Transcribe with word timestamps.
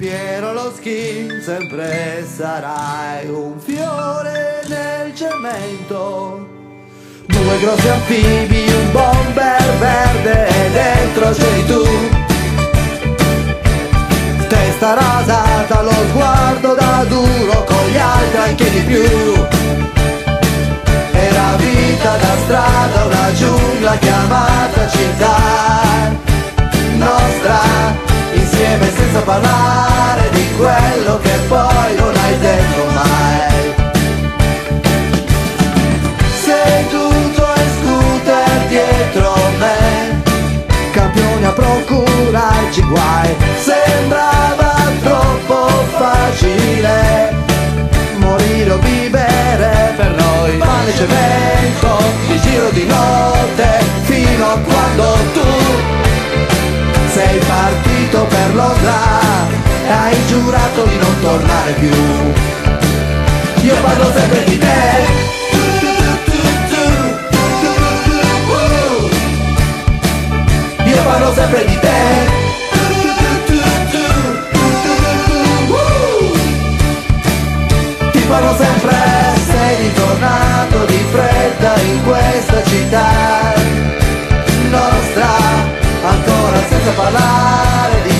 Piero 0.00 0.52
lo 0.52 0.72
skin 0.76 1.42
sempre 1.42 2.24
sarai 2.24 3.28
un 3.28 3.58
fiore 3.58 4.62
nel 4.68 5.12
cemento. 5.12 6.46
Due 7.26 7.58
grossi 7.58 7.88
anfibi, 7.88 8.64
un 8.68 8.92
bomber 8.92 9.76
verde 9.80 10.46
e 10.46 10.70
dentro 10.70 11.30
c'eri 11.32 11.64
tu. 11.66 11.82
Testa 14.46 14.94
rasata, 14.94 15.82
lo 15.82 15.90
sguardo 16.10 16.74
da 16.74 17.04
duro, 17.08 17.64
con 17.64 17.88
gli 17.90 17.98
altri 17.98 18.38
anche 18.38 18.70
di 18.70 18.80
più. 18.82 19.02
Era 21.10 21.56
vita 21.56 22.16
da 22.18 22.36
strada, 22.44 23.04
una 23.04 23.32
giungla 23.32 23.96
chiamata 23.96 24.88
città 24.90 26.27
insieme 28.68 28.92
senza 28.94 29.20
parlare 29.22 30.28
di 30.30 30.46
quello 30.56 31.18
che 31.22 31.38
poi 31.48 31.96
non 31.96 32.14
hai 32.14 32.38
detto 32.38 32.84
mai. 32.92 33.74
Seduto 36.44 37.46
in 37.56 37.70
scooter 37.78 38.66
dietro 38.68 39.34
me, 39.58 40.22
campioni 40.92 41.44
a 41.44 41.52
procurarci 41.52 42.82
guai, 42.82 43.36
sembrava 43.58 44.74
troppo 45.02 45.68
facile. 45.96 47.36
Morire 48.16 48.70
o 48.70 48.78
vivere 48.78 49.94
per 49.96 50.10
noi. 50.10 50.56
Pane 50.58 50.92
cemento 50.92 52.02
di 52.26 52.40
giro 52.40 52.70
di 52.70 52.86
notte 52.86 53.84
fino 54.02 54.44
a 54.44 54.58
quando 54.58 55.16
tu 55.32 55.46
sei 57.14 57.38
partito 57.38 57.87
per 58.16 58.54
Londra. 58.54 58.96
E 59.84 59.90
hai 59.90 60.26
giurato 60.26 60.84
di 60.84 60.96
non 60.96 61.20
tornare 61.20 61.72
più. 61.72 61.90
Io 63.62 63.74
parlo 63.82 64.12
sempre 64.12 64.44
di 64.44 64.58
te. 64.58 65.26
Io 70.84 71.02
parlo 71.02 71.34
sempre 71.34 71.64
di 71.64 71.78
te. 71.78 72.00
Ti 78.12 78.20
parlo 78.28 78.56
sempre. 78.56 78.96
Sei 79.50 79.76
ritornato 79.82 80.84
di 80.86 81.04
fretta 81.10 81.80
in 81.80 82.02
questa 82.04 82.62
città 82.64 83.58
nostra 84.68 85.26
ancora 86.02 86.58
senza 86.68 86.90
parlare 86.92 87.77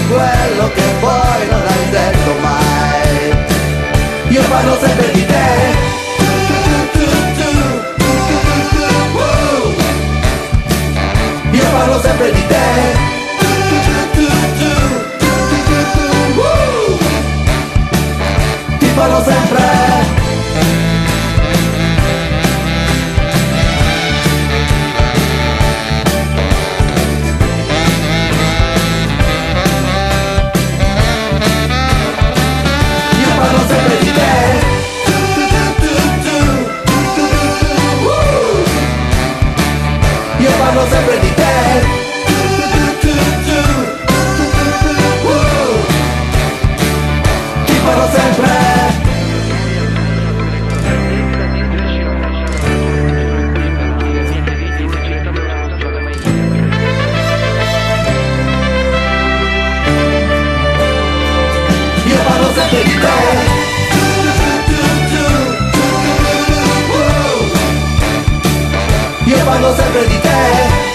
quello 0.09 0.71
che 0.73 0.83
poi 1.01 1.49
non 1.51 1.63
hai 1.67 1.91
detto 1.91 2.33
mai. 2.41 3.37
Io 4.29 4.43
parlo 4.49 4.79
sempre 4.81 5.11
di 5.13 5.27
te. 5.27 5.47
Io 11.51 11.65
parlo 11.73 12.01
sempre 12.01 12.33
di 12.33 12.47
te. 12.47 13.07
Ti 18.79 18.87
parlo 18.95 19.23
sempre 19.25 19.78
no 69.61 69.69
los 69.69 69.81
acredité 69.81 70.88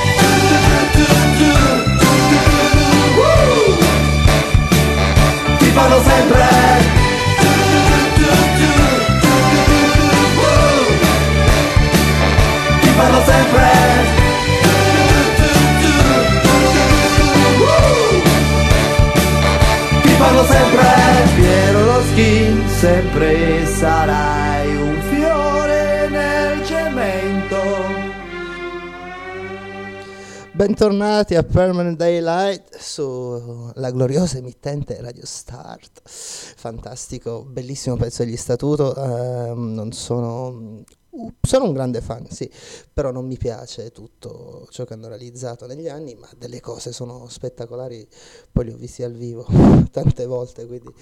Bentornati 30.66 31.36
a 31.36 31.44
Permanent 31.44 31.98
Daylight 31.98 32.78
sulla 32.78 33.92
gloriosa 33.92 34.38
emittente 34.38 35.02
Radio 35.02 35.26
Start. 35.26 36.02
Fantastico, 36.06 37.44
bellissimo 37.44 37.98
pezzo 37.98 38.24
degli 38.24 38.38
statuto. 38.38 38.96
ehm, 38.96 39.74
non 39.74 39.92
sono. 39.92 40.86
uh, 41.10 41.34
Sono 41.42 41.66
un 41.66 41.74
grande 41.74 42.00
fan, 42.00 42.30
sì, 42.30 42.50
però 42.94 43.12
non 43.12 43.26
mi 43.28 43.36
piace 43.38 43.92
tutto 43.92 44.66
ciò 44.70 44.86
che 44.86 44.94
hanno 44.94 45.10
realizzato 45.10 45.66
negli 45.68 45.90
anni, 45.90 46.16
ma 46.16 46.30
delle 46.38 46.62
cose 46.62 46.94
sono 46.94 47.28
spettacolari, 47.28 48.08
poi 48.50 48.64
li 48.64 48.72
ho 48.72 48.78
visti 48.78 49.04
al 49.04 49.12
vivo 49.16 49.46
tante 49.92 50.26
volte, 50.26 50.66
quindi 50.66 50.94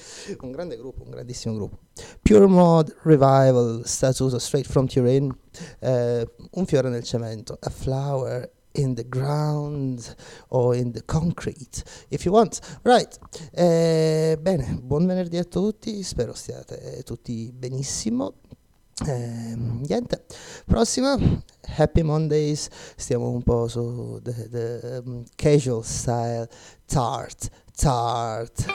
un 0.41 0.49
grande 0.49 0.75
gruppo, 0.75 1.03
un 1.03 1.11
grandissimo 1.11 1.53
gruppo. 1.53 1.77
Pure 2.19 2.47
Mod 2.47 2.95
Revival, 3.03 3.83
statuto 3.85 4.39
straight 4.39 4.67
from 4.67 4.87
Turin, 4.87 5.31
eh, 5.81 6.27
un 6.49 6.65
fiore 6.65 6.89
nel 6.89 7.03
cemento, 7.03 7.55
a 7.59 7.69
flower 7.69 8.51
in 8.73 8.95
the 8.95 9.07
ground 9.07 10.15
or 10.49 10.75
in 10.75 10.91
the 10.91 11.01
concrete 11.01 11.83
if 12.09 12.25
you 12.25 12.31
want. 12.31 12.59
Right. 12.83 13.17
Eh, 13.53 14.37
bene 14.39 14.79
buon 14.81 15.05
venerdì 15.05 15.37
a 15.37 15.43
tutti 15.43 16.03
spero 16.03 16.33
stiate 16.33 17.01
tutti 17.03 17.51
benissimo. 17.53 18.33
Eh, 19.03 19.55
niente 19.55 20.25
prossima 20.65 21.17
happy 21.75 22.03
mondays 22.03 22.69
stiamo 22.95 23.29
un 23.29 23.41
po' 23.41 23.67
su 23.67 24.19
the, 24.21 24.47
the 24.49 25.01
um, 25.03 25.23
casual 25.35 25.83
style 25.83 26.47
tart 26.85 27.49
tart 27.75 28.65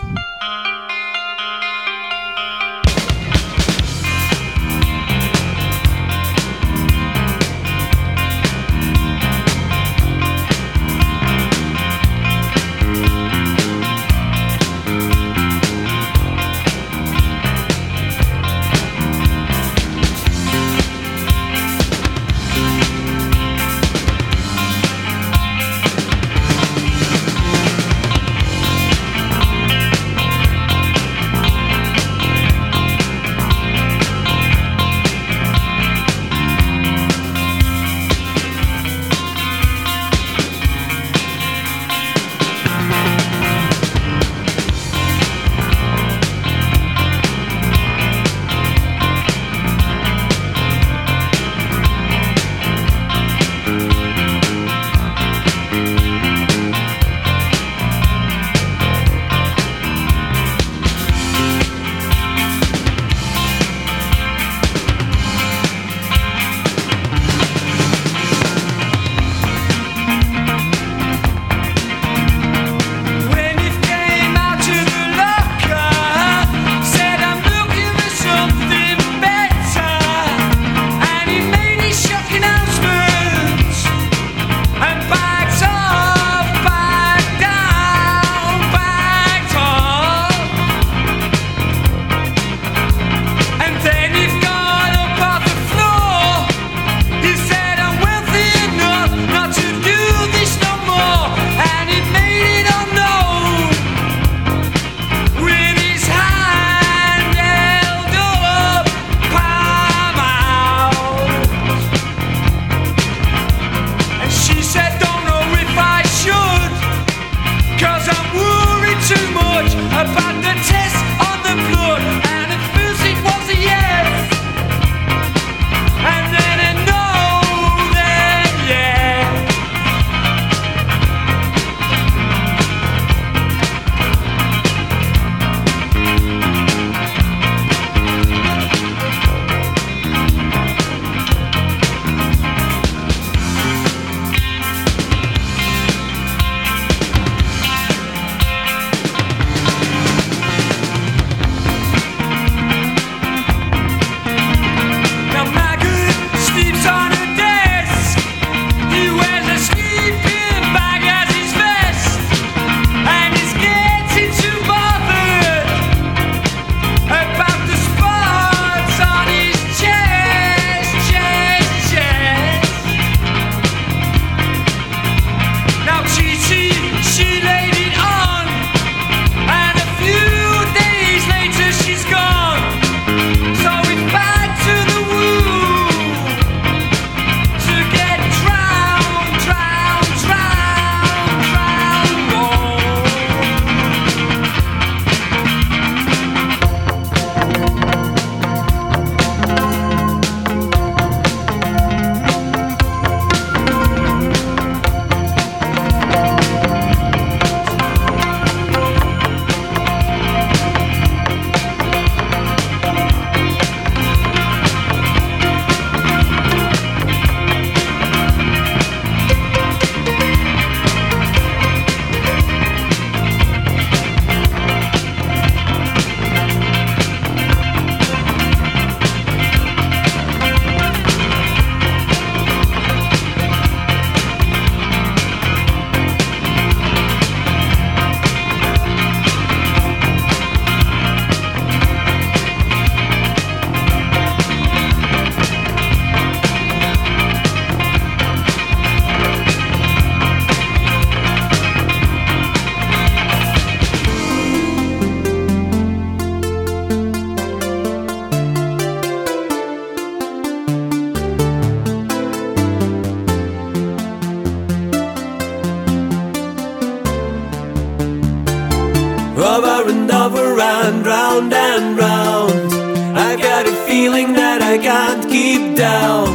we're 270.36 270.54
round, 270.54 271.06
round 271.06 271.52
and 271.52 271.96
round. 271.96 272.72
I 273.16 273.36
got 273.36 273.66
a 273.66 273.74
feeling 273.88 274.34
that 274.34 274.60
I 274.62 274.76
can't 274.76 275.24
keep 275.30 275.76
down. 275.76 276.28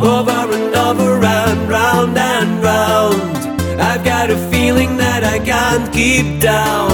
Over 0.00 0.40
and 0.58 0.74
over 0.88 1.10
and 1.22 1.68
round 1.68 2.16
and 2.16 2.50
round. 2.62 3.20
I've 3.80 4.04
got 4.04 4.30
a 4.30 4.38
feeling 4.50 4.96
that 4.96 5.22
I 5.24 5.38
can't 5.38 5.86
keep 5.92 6.40
down. 6.40 6.90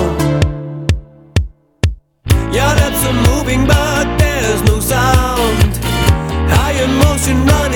Your 2.59 2.73
lips 2.83 3.03
are 3.11 3.19
moving, 3.31 3.63
but 3.67 4.07
there's 4.19 4.63
no 4.71 4.81
sound. 4.81 5.71
High 6.55 6.77
emotion 6.89 7.47
running. 7.47 7.70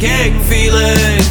gang 0.00 0.40
feeling. 0.48 1.29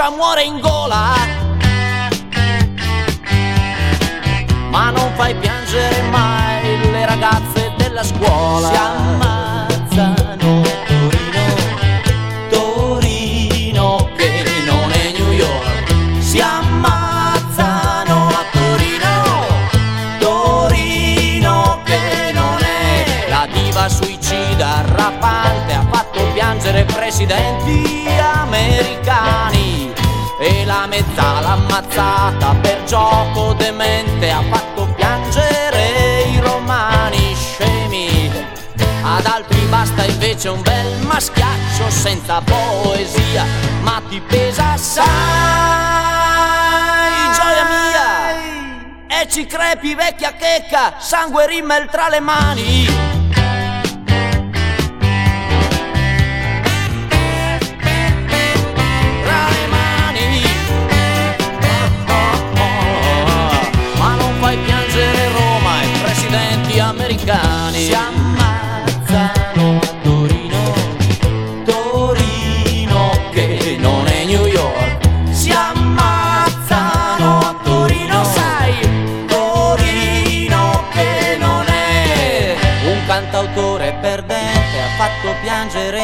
i'm 0.00 0.18
in 0.38 0.60
gold. 0.60 0.75
senza 41.96 42.42
poesia, 42.42 43.44
ma 43.80 44.02
ti 44.08 44.20
pesa 44.20 44.72
assai, 44.72 45.04
gioia 47.34 47.64
mia, 47.64 49.20
e 49.20 49.26
ci 49.28 49.46
crepi 49.46 49.94
vecchia 49.94 50.34
checca, 50.34 50.96
sangue 50.98 51.46
rimmel 51.46 51.88
tra 51.88 52.08
le 52.08 52.20
mani. 52.20 52.86
Ah, 59.28 59.50
ah, 62.06 62.38
ah. 62.58 62.86
americano 66.88 67.45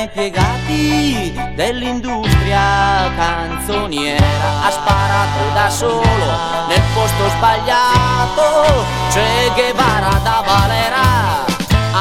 piangere 0.03 0.05
impiegati 0.05 1.33
dell'industria 1.55 3.11
canzoniera. 3.17 4.65
Ha 4.65 4.71
sparato 4.71 5.53
da 5.55 5.71
solo 5.71 6.39
nel 6.69 6.83
posto 6.95 7.29
sbagliato, 7.37 8.85
Che 9.13 9.51
Guevara 9.55 10.21
da 10.23 10.43
Valera. 10.45 11.45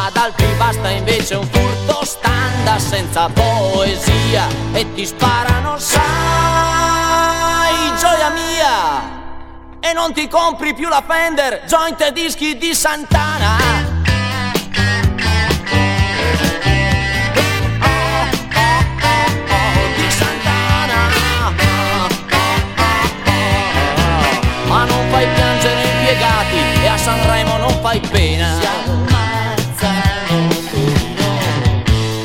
Ad 0.06 0.16
altri 0.16 0.48
basta 0.58 0.90
invece 0.90 1.36
un 1.36 1.48
furto 1.48 2.06
standa 2.06 2.80
senza 2.80 3.30
poesia 3.30 4.48
e 4.72 4.94
ti 4.94 5.06
sparano, 5.06 5.78
sai, 5.78 6.02
gioia 8.00 8.30
mia. 8.30 9.20
E 9.80 9.94
non 9.94 10.14
ti 10.14 10.28
compri 10.28 10.74
più 10.74 10.88
la 10.88 11.04
Fender, 11.06 11.64
joint 11.66 12.02
e 12.02 12.12
dischi 12.14 12.58
di 12.58 12.74
Santana. 12.74 13.81
Sanremo 27.02 27.58
non 27.58 27.80
fai 27.82 28.00
pena. 28.00 28.60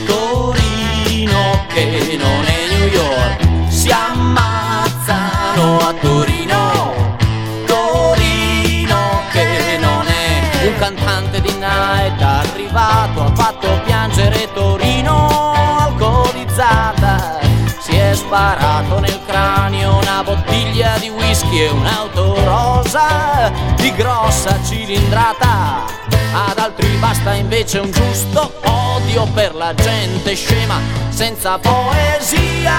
Torino 0.05 1.65
che 1.69 2.19
non 2.19 2.45
è 2.45 2.67
New 2.69 2.87
York, 2.89 3.71
si 3.73 3.91
ammazzano 3.91 5.79
a 5.79 5.95
Torino. 5.99 7.17
Torino 7.65 9.23
che 9.33 9.79
non 9.81 10.07
è 10.07 10.67
un 10.67 10.77
cantante 10.79 11.41
di 11.41 11.53
night 11.53 12.21
arrivato, 12.21 13.23
ha 13.23 13.33
fatto 13.35 13.81
piangere 13.83 14.53
Torino 14.53 15.55
alcolizzata. 15.79 17.39
Si 17.79 17.97
è 17.97 18.15
sparato 18.15 19.01
nel 19.01 19.21
cranio 19.67 19.97
una 19.97 20.23
bottiglia 20.23 20.97
di 20.99 21.09
whisky 21.09 21.63
e 21.63 21.69
un'auto 21.71 22.37
rosa 22.45 23.51
di 23.75 23.93
grossa 23.95 24.57
cilindrata. 24.63 25.85
Ad 26.33 26.59
altri 26.59 26.87
basta 26.99 27.35
invece 27.35 27.81
un 27.81 27.91
giusto 27.91 28.53
odio 28.65 29.27
per 29.35 29.57
la 29.57 29.75
gente 29.75 30.37
scema 30.37 30.79
senza 31.09 31.59
poesia. 31.59 32.75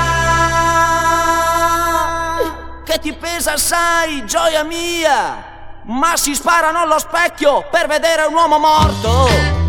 Che 2.85 2.99
ti 2.99 3.11
pesa 3.11 3.53
assai, 3.53 4.25
gioia 4.25 4.63
mia! 4.63 5.55
Ma 5.83 6.15
si 6.15 6.33
sparano 6.35 6.79
allo 6.79 6.99
specchio 6.99 7.67
per 7.69 7.87
vedere 7.87 8.23
un 8.23 8.33
uomo 8.33 8.59
morto! 8.59 9.66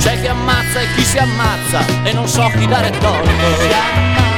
C'è 0.00 0.18
chi 0.18 0.28
ammazza 0.28 0.80
e 0.80 0.86
chi 0.94 1.04
si 1.04 1.18
ammazza 1.18 1.84
e 2.04 2.12
non 2.14 2.26
so 2.26 2.50
chi 2.56 2.66
dare 2.66 2.90
torto. 2.90 4.29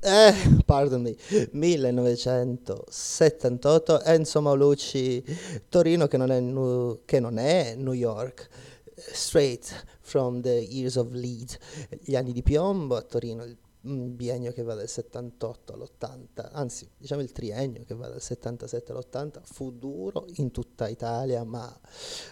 Eh, 0.00 0.32
pardon 0.64 1.02
me, 1.02 1.14
1978 1.52 4.02
Enzo 4.02 4.40
Maulucci 4.40 5.22
Torino 5.68 6.06
che 6.06 6.16
non, 6.16 6.30
è 6.30 6.40
nu- 6.40 7.00
che 7.04 7.20
non 7.20 7.36
è 7.38 7.74
New 7.76 7.92
York 7.92 8.48
straight 8.94 9.84
from 10.00 10.40
the 10.40 10.50
years 10.50 10.96
of 10.96 11.12
lead 11.12 11.54
gli 12.02 12.16
anni 12.16 12.32
di 12.32 12.42
piombo 12.42 12.96
a 12.96 13.02
Torino 13.02 13.44
il 13.44 13.56
un 13.82 14.14
biennio 14.14 14.52
che 14.52 14.62
va 14.62 14.74
dal 14.74 14.88
78 14.88 15.72
all'80, 15.72 16.50
anzi 16.52 16.88
diciamo 16.96 17.22
il 17.22 17.32
triennio 17.32 17.84
che 17.84 17.94
va 17.94 18.08
dal 18.08 18.20
77 18.20 18.92
all'80, 18.92 19.40
fu 19.42 19.72
duro 19.72 20.26
in 20.36 20.50
tutta 20.50 20.88
Italia, 20.88 21.44
ma 21.44 21.80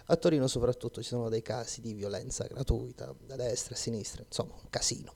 a 0.07 0.17
Torino 0.17 0.47
soprattutto 0.47 1.03
ci 1.03 1.09
sono 1.09 1.29
dei 1.29 1.43
casi 1.43 1.81
di 1.81 1.95
violenza 1.95 2.45
gratuita 2.45 3.15
da 3.25 3.37
destra 3.37 3.75
e 3.75 3.79
a 3.79 3.81
sinistra, 3.81 4.23
insomma 4.27 4.55
un 4.55 4.69
casino. 4.69 5.15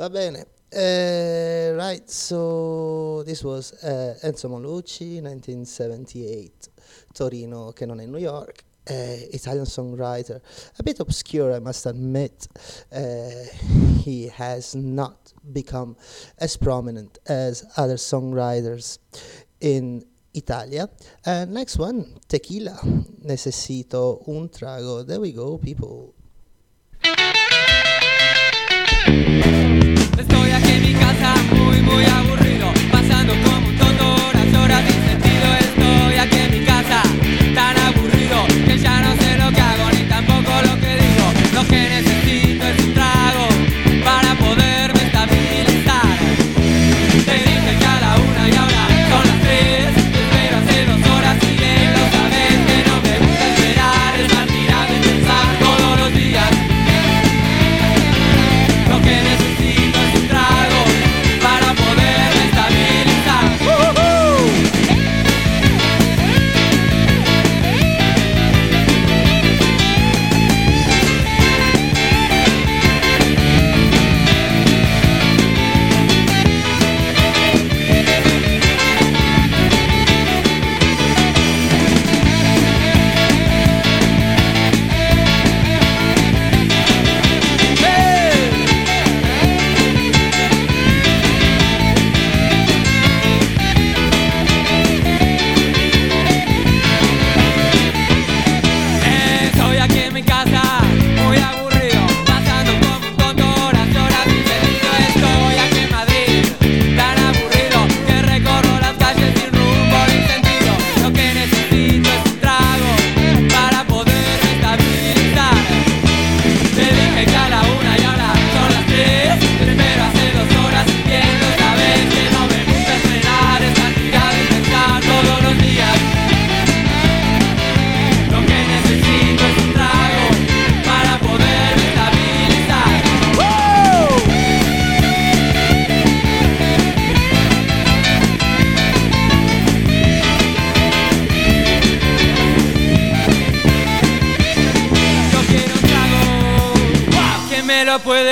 Va 0.00 0.08
bene, 0.08 0.46
uh, 0.72 1.76
right, 1.76 2.08
so 2.08 3.22
this 3.24 3.44
was 3.44 3.72
uh, 3.82 4.16
Enzo 4.22 4.48
Molucci, 4.48 5.20
1978, 5.20 6.70
Torino 7.12 7.72
che 7.72 7.84
non 7.84 8.00
è 8.00 8.06
New 8.06 8.16
York. 8.16 8.64
Uh, 8.88 9.28
Italian 9.30 9.66
songwriter, 9.66 10.40
a 10.78 10.82
bit 10.82 11.00
obscure, 11.00 11.54
I 11.54 11.60
must 11.60 11.84
admit. 11.84 12.46
He 14.02 14.30
has 14.38 14.72
not 14.72 15.34
become 15.42 15.94
as 16.38 16.56
prominent 16.56 17.18
as 17.26 17.66
other 17.76 17.98
songwriters 17.98 19.00
in 19.60 20.02
Italia. 20.32 20.88
Next 21.26 21.76
one, 21.76 22.06
Tequila. 22.26 22.80
Necesito 23.24 24.22
un 24.28 24.48
trago. 24.48 25.04
There 25.04 25.20
we 25.20 25.32
go, 25.32 25.58
people. 25.58 26.14
Estoy 30.20 30.50
aquí 30.50 30.72
en 30.72 30.82
mi 30.82 30.92
casa 30.92 31.34
muy 31.50 31.80
muy 31.80 32.04
aburrido 32.04 32.70
Pasando 32.92 33.32
como 33.42 33.68
un 33.68 33.78
tonto 33.78 34.04
horas, 34.26 34.54
horas 34.54 34.82
sin 34.86 35.02
sentido 35.02 35.46
Estoy 35.58 36.14
aquí 36.16 36.38
en 36.40 36.50
mi 36.50 36.66
casa 36.66 37.02
tan 37.54 37.78
aburrido 37.78 38.46
Que 38.66 38.78
ya 38.78 39.00
no 39.00 39.16
sé 39.16 39.38
lo 39.38 39.50
que 39.50 39.60
hago 39.62 39.90
ni 39.92 40.02
tampoco 40.04 40.50
lo 40.68 40.78
que 40.78 40.92
digo 41.04 41.26
Lo 41.54 41.64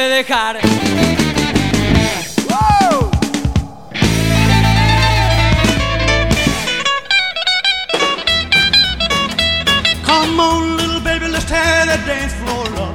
dejar. 0.09 0.57
Come 10.05 10.41
on, 10.41 10.77
little 10.77 11.01
baby, 11.01 11.29
let's 11.29 11.45
tear 11.45 11.87
that 11.87 12.03
dance 12.07 12.33
floor 12.41 12.67
up. 12.85 12.95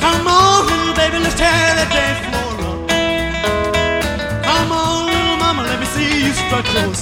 Come 0.00 0.26
on, 0.26 0.66
little 0.66 0.94
baby, 0.94 1.18
let's 1.18 1.34
tear 1.34 1.74
that 1.78 1.90
dance 1.96 2.20
floor 2.28 2.54
up. 2.70 2.80
Come 4.44 4.72
on, 4.72 5.06
little 5.06 5.36
mama, 5.36 5.62
let 5.64 5.78
me 5.80 5.86
see 5.86 6.26
you 6.26 6.32
strut 6.32 6.66
your 6.74 6.94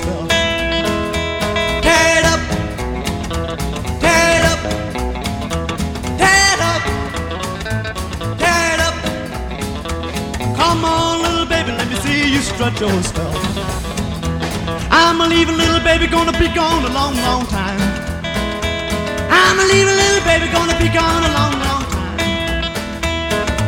strut 12.58 12.80
your 12.80 13.02
stuff. 13.04 13.34
I'm 14.90 15.20
a 15.20 15.28
leaving 15.28 15.56
little 15.56 15.78
baby, 15.78 16.08
gonna 16.08 16.36
be 16.36 16.48
gone 16.52 16.84
a 16.84 16.88
long, 16.92 17.14
long 17.14 17.46
time. 17.46 17.78
I'm 19.30 19.60
a 19.60 19.62
leaving 19.62 19.94
little 19.94 20.24
baby, 20.24 20.50
gonna 20.50 20.76
be 20.76 20.88
gone 20.88 21.22
a 21.22 21.30
long, 21.38 21.52
long 21.66 21.84
time. 21.94 22.18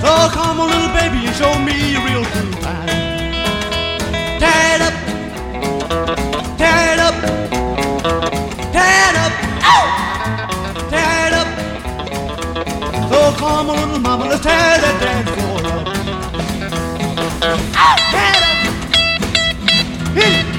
So 0.02 0.10
come 0.34 0.58
on, 0.58 0.70
little 0.70 0.88
baby, 0.88 1.24
and 1.24 1.36
show 1.36 1.56
me 1.60 1.94
a 1.94 2.00
real 2.02 2.24
good 2.34 2.52
time. 2.66 2.88
Tear 4.42 4.74
it 4.74 4.82
up, 4.88 4.96
tear 6.58 6.92
it 6.94 6.98
up, 6.98 7.14
tear 8.74 9.06
it 9.08 9.16
up, 9.24 9.34
tear 10.90 11.28
it 11.28 11.34
up. 11.40 11.48
So 13.08 13.18
come 13.38 13.70
on, 13.70 13.76
little 13.78 14.00
mama, 14.00 14.24
let's 14.30 14.42
tear 14.42 14.78
that 14.82 14.96
dance 15.00 15.30
floor 15.30 15.60
up. 15.74 15.86
Tear 18.10 18.30
it 18.34 18.42
up. 18.42 18.49
一 20.16 20.49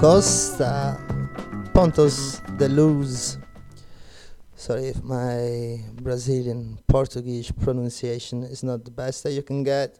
Costa 0.00 0.98
Pontos 1.72 2.42
de 2.58 2.68
Luz. 2.68 3.38
Sorry 4.54 4.88
if 4.88 5.00
my 5.02 5.82
Brazilian 6.02 6.78
Portuguese 6.86 7.50
pronunciation 7.50 8.42
is 8.42 8.62
not 8.62 8.84
the 8.84 8.90
best 8.90 9.22
that 9.22 9.32
you 9.32 9.42
can 9.42 9.62
get. 9.62 9.96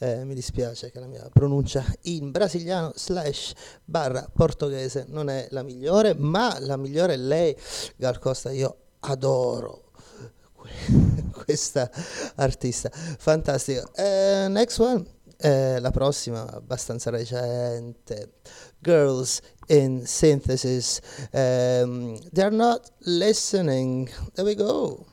Eh, 0.00 0.24
mi 0.24 0.34
dispiace 0.34 0.90
che 0.90 0.98
la 0.98 1.06
mia 1.06 1.28
pronuncia 1.32 1.84
in 2.02 2.32
brasiliano 2.32 2.92
slash 2.96 3.52
barra 3.84 4.28
portoghese 4.32 5.06
non 5.08 5.28
è 5.28 5.46
la 5.50 5.62
migliore, 5.62 6.14
ma 6.14 6.58
la 6.58 6.76
migliore 6.76 7.14
è 7.14 7.16
lei, 7.16 7.56
Gal 7.96 8.18
Costa. 8.18 8.50
Io 8.50 8.76
adoro 9.00 9.92
questa 11.44 11.88
artista. 12.34 12.90
Fantastico. 12.90 13.88
Eh, 13.94 14.46
next 14.48 14.80
one. 14.80 15.16
Eh, 15.40 15.78
la 15.78 15.92
prossima, 15.92 16.50
abbastanza 16.50 17.10
recente, 17.10 18.32
girls 18.82 19.42
in 19.68 20.06
synthesis. 20.06 21.00
Um, 21.32 22.18
they're 22.32 22.50
not 22.50 22.90
listening. 23.04 24.08
There 24.34 24.44
we 24.44 24.54
go. 24.54 25.06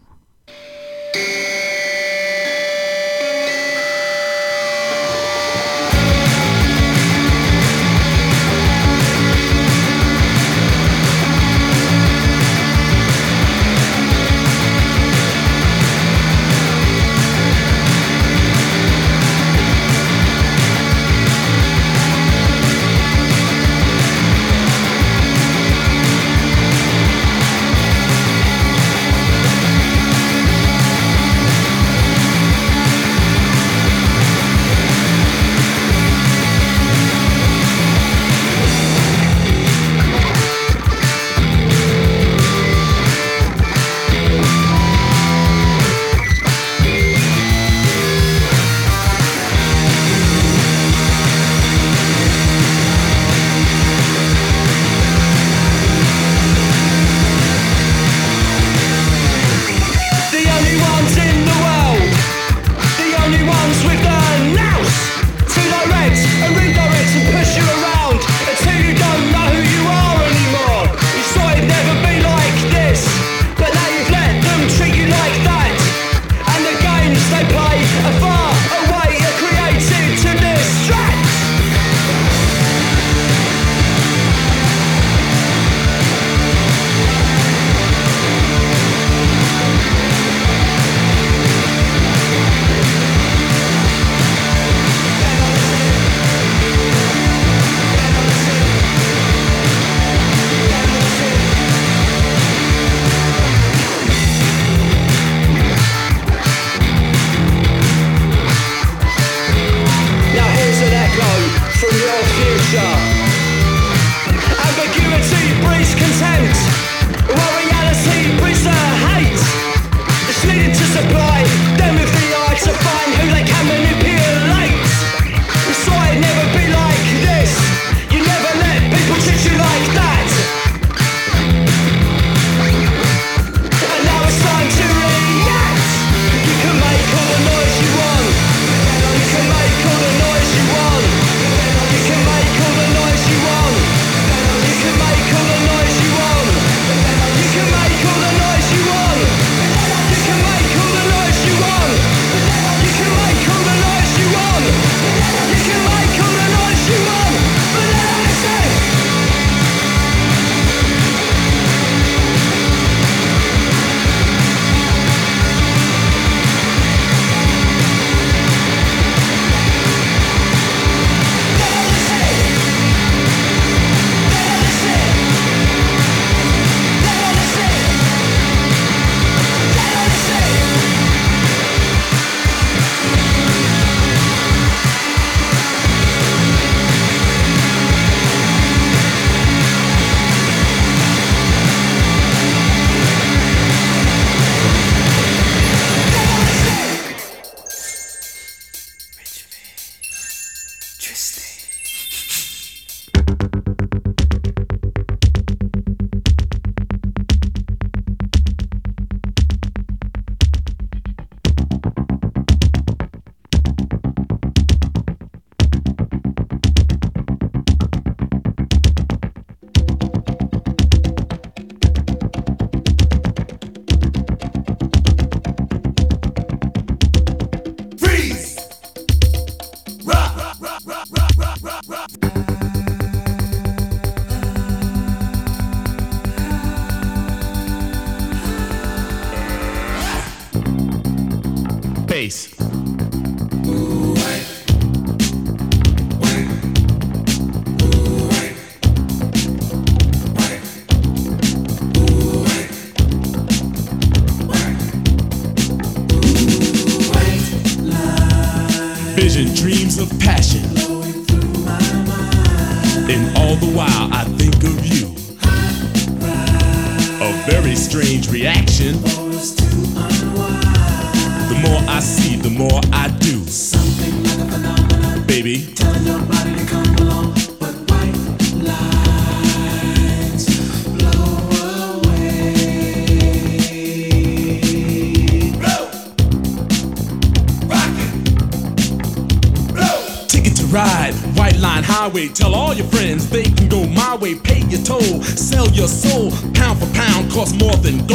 something. 297.86 298.15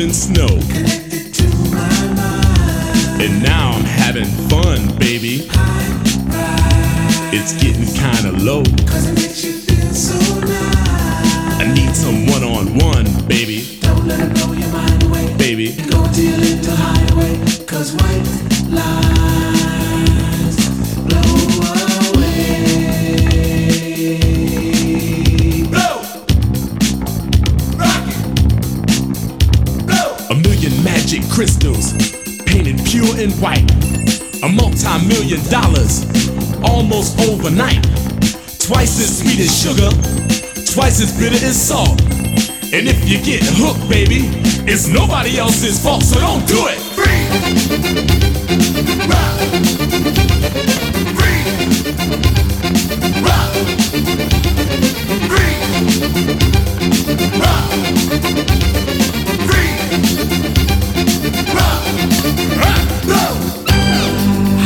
Driven 0.00 0.14
snow. 0.14 0.46
And 3.20 3.42
now 3.42 3.72
I'm 3.72 3.84
having 3.84 4.24
fun, 4.48 4.96
baby. 4.98 5.46
It's 7.36 7.52
getting 7.62 7.84
kinda 7.84 8.32
low. 8.42 8.62
Overnight. 37.50 37.82
Twice 38.58 39.00
as 39.00 39.18
sweet 39.18 39.40
as 39.40 39.50
sugar, 39.50 39.90
twice 40.72 41.00
as 41.00 41.16
bitter 41.18 41.44
as 41.44 41.60
salt. 41.60 42.00
And 42.72 42.86
if 42.86 43.08
you 43.08 43.18
get 43.22 43.42
hooked, 43.42 43.88
baby, 43.88 44.30
it's 44.70 44.86
nobody 44.86 45.38
else's 45.38 45.82
fault, 45.82 46.02
so 46.02 46.20
don't 46.20 46.46
do 46.46 46.66
it. 46.68 46.78
Free. 46.94 47.10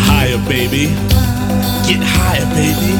Higher, 0.06 0.38
baby. 0.48 1.13
Get 1.86 2.00
higher, 2.02 2.46
baby. 2.54 2.96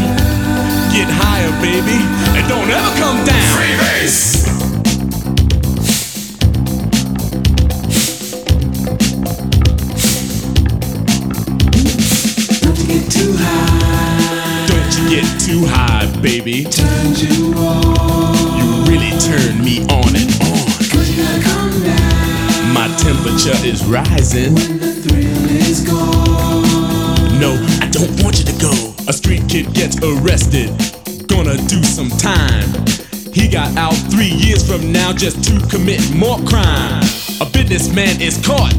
Get 0.93 1.09
higher, 1.09 1.51
baby. 1.63 1.97
And 2.37 2.47
don't 2.47 2.69
ever 2.69 2.93
come 3.01 3.25
down. 3.25 3.57
Freebase! 3.57 4.45
Don't 12.61 12.79
you 12.79 12.87
get 12.87 13.11
too 13.11 13.33
high, 13.39 14.67
Don't 14.67 14.93
you 14.99 15.09
get 15.09 15.41
too 15.41 15.65
high, 15.67 16.21
baby. 16.21 16.65
Turns 16.65 17.23
you 17.25 17.55
on. 17.55 18.59
You 18.59 18.85
really 18.85 19.17
turn 19.19 19.65
me 19.65 19.81
on 19.89 20.15
and 20.15 20.31
on. 20.45 20.69
Cause 20.93 21.09
you 21.11 21.23
gotta 21.25 21.43
come 21.43 21.83
down. 21.83 22.75
My 22.75 22.95
temperature 22.99 23.57
is 23.67 23.83
rising. 23.87 24.84
Kid 29.55 29.73
gets 29.73 29.97
arrested. 30.03 30.69
Gonna 31.29 31.57
do 31.69 31.81
some 31.85 32.11
time. 32.11 32.69
He 33.33 33.47
got 33.47 33.71
out 33.77 33.95
three 34.11 34.35
years 34.35 34.67
from 34.67 34.91
now 34.91 35.13
just 35.13 35.45
to 35.45 35.61
commit 35.69 36.01
more 36.13 36.39
crime. 36.39 37.05
A 37.41 37.47
businessman 37.47 38.21
is 38.21 38.45
caught 38.45 38.75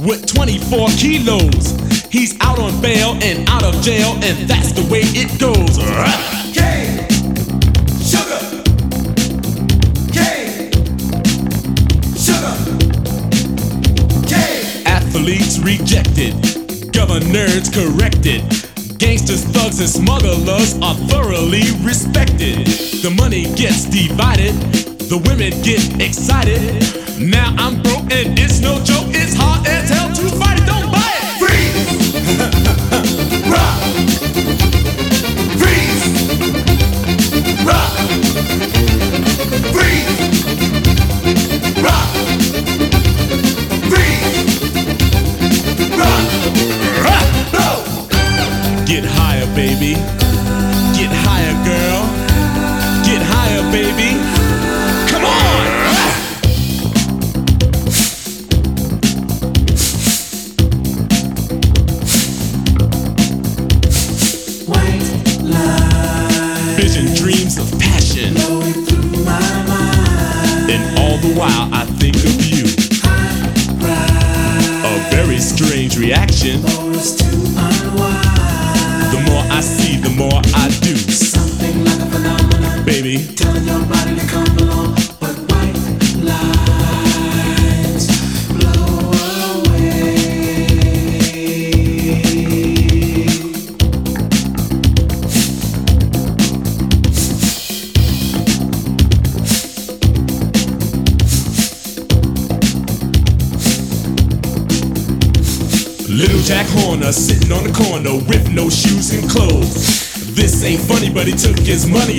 with 0.00 0.26
24 0.26 0.88
kilos. 0.98 1.72
He's 2.10 2.38
out 2.42 2.58
on 2.58 2.78
bail 2.82 3.16
and 3.22 3.48
out 3.48 3.64
of 3.64 3.80
jail, 3.80 4.12
and 4.20 4.36
that's 4.46 4.72
the 4.72 4.84
way 4.92 5.00
it 5.16 5.30
goes. 5.40 5.78
K, 6.52 7.08
sugar, 8.04 8.42
K, 10.12 10.68
sugar, 12.20 12.54
K. 14.28 14.82
Athletes 14.84 15.58
rejected, 15.60 16.92
governors 16.92 17.70
corrected. 17.70 18.57
And 19.80 19.88
smugglers 19.88 20.74
are 20.82 20.96
thoroughly 21.06 21.62
respected. 21.82 22.66
The 22.66 23.14
money 23.16 23.44
gets 23.54 23.84
divided, 23.84 24.52
the 25.06 25.18
women 25.18 25.52
get 25.62 26.02
excited. 26.02 26.60
Now 27.20 27.54
I'm 27.56 27.80
broke 27.80 28.10
and 28.10 28.36
it's 28.36 28.58
no 28.58 28.82
joke, 28.82 29.06
it's 29.14 29.36
hard 29.36 29.47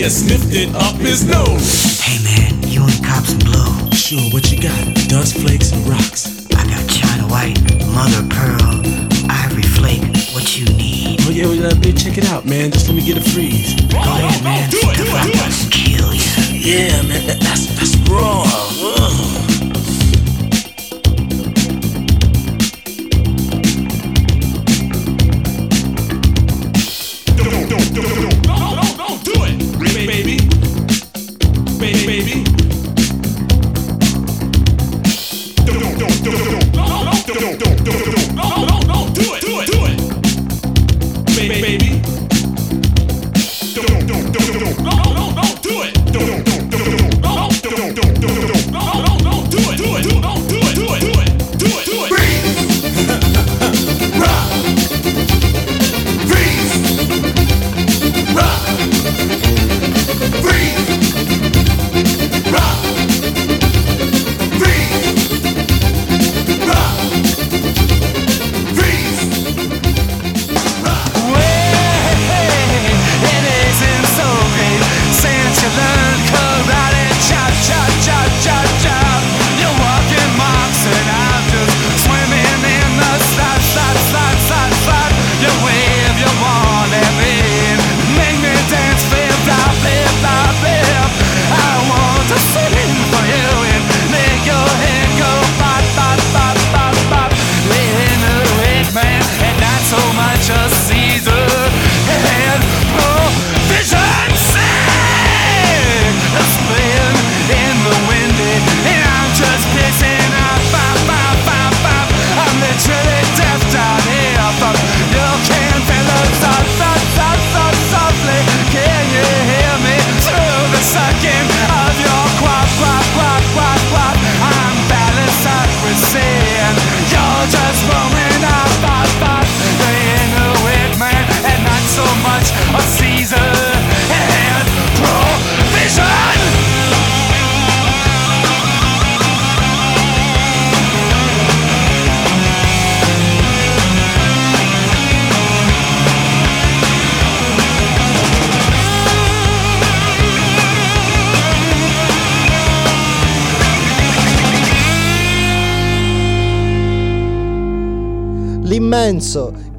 and 0.10 0.18
sniffed 0.18 0.56
it 0.56 0.74
up 0.76 0.96
his 0.96 1.24
nose. 1.24 2.02
Hey 2.02 2.18
man, 2.24 2.64
you 2.68 2.82
want 2.82 3.04
cops 3.06 3.32
and 3.32 3.44
blow? 3.44 3.90
Sure, 3.92 4.22
what 4.34 4.52
you 4.52 4.60
got? 4.60 4.82
Dust 5.08 5.38
flakes 5.38 5.72
and 5.72 5.88
rocks. 5.88 6.48
I 6.52 6.66
got 6.66 6.82
China 6.90 7.28
White, 7.28 7.62
Mother 7.94 8.26
Pearl, 8.34 8.82
Ivory 9.30 9.62
Flake. 9.62 10.02
What 10.34 10.58
you 10.58 10.66
need? 10.74 11.20
Oh 11.28 11.30
yeah, 11.30 11.46
well, 11.46 11.68
uh, 11.68 11.92
check 11.94 12.18
it 12.18 12.26
out, 12.26 12.46
man. 12.46 12.72
Just 12.72 12.88
let 12.88 12.96
me 12.96 13.06
get 13.06 13.18
a 13.18 13.22
freeze. 13.22 13.76
Go 13.92 14.00
ahead, 14.00 14.44
man. 14.44 14.70
Do 14.72 14.78
it, 14.82 14.98
do 14.98 15.04
it, 15.04 15.24
do 15.24 15.32
it. 15.32 15.72
kill 15.72 16.14
you. 16.14 16.58
Yeah, 16.58 17.02
man, 17.04 17.28
that, 17.28 17.40
that's 17.42 17.68
that's 17.78 17.96
raw. 18.10 18.69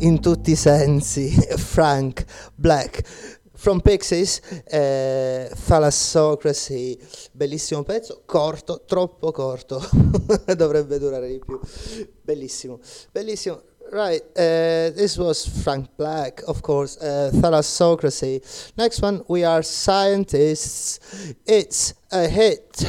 in 0.00 0.20
tutti 0.20 0.52
i 0.52 0.56
sensi, 0.56 1.30
Frank 1.56 2.24
Black. 2.54 3.02
From 3.52 3.80
Pixies, 3.80 4.40
eh, 4.64 5.50
Thalassocracy, 5.66 6.98
bellissimo 7.32 7.82
pezzo, 7.82 8.22
corto, 8.24 8.84
troppo 8.86 9.32
corto, 9.32 9.86
dovrebbe 10.56 10.98
durare 10.98 11.28
di 11.28 11.38
più, 11.38 11.60
bellissimo, 12.22 12.80
bellissimo. 13.12 13.60
Right, 13.92 14.22
uh, 14.36 14.94
this 14.94 15.16
was 15.18 15.46
Frank 15.46 15.88
Black, 15.96 16.42
of 16.46 16.60
course, 16.62 16.96
uh, 17.00 17.30
Thalassocracy. 17.38 18.40
Next 18.76 19.02
one, 19.02 19.22
we 19.26 19.44
are 19.44 19.62
scientists, 19.62 20.98
it's 21.44 21.94
a 22.12 22.28
hit. 22.28 22.86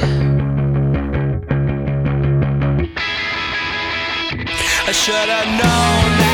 I 4.84 4.92
should 4.92 5.28
have 5.28 5.46
known 5.60 6.31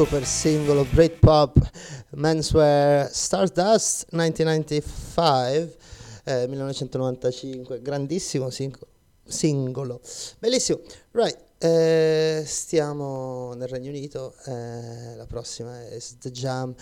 super 0.00 0.24
singolo 0.24 0.84
Britpop 0.84 1.58
Menswear 2.12 3.06
Stardust 3.12 4.06
1995, 4.12 5.76
eh, 6.24 6.46
1995, 6.46 7.82
grandissimo 7.82 8.48
singolo, 8.48 8.86
singolo. 9.26 10.00
bellissimo. 10.38 10.80
Right, 11.10 11.36
eh, 11.58 12.42
stiamo 12.46 13.52
nel 13.52 13.68
Regno 13.68 13.90
Unito, 13.90 14.34
eh, 14.46 15.16
la 15.16 15.26
prossima 15.26 15.86
è 15.86 15.98
The 16.18 16.30
Jam. 16.30 16.74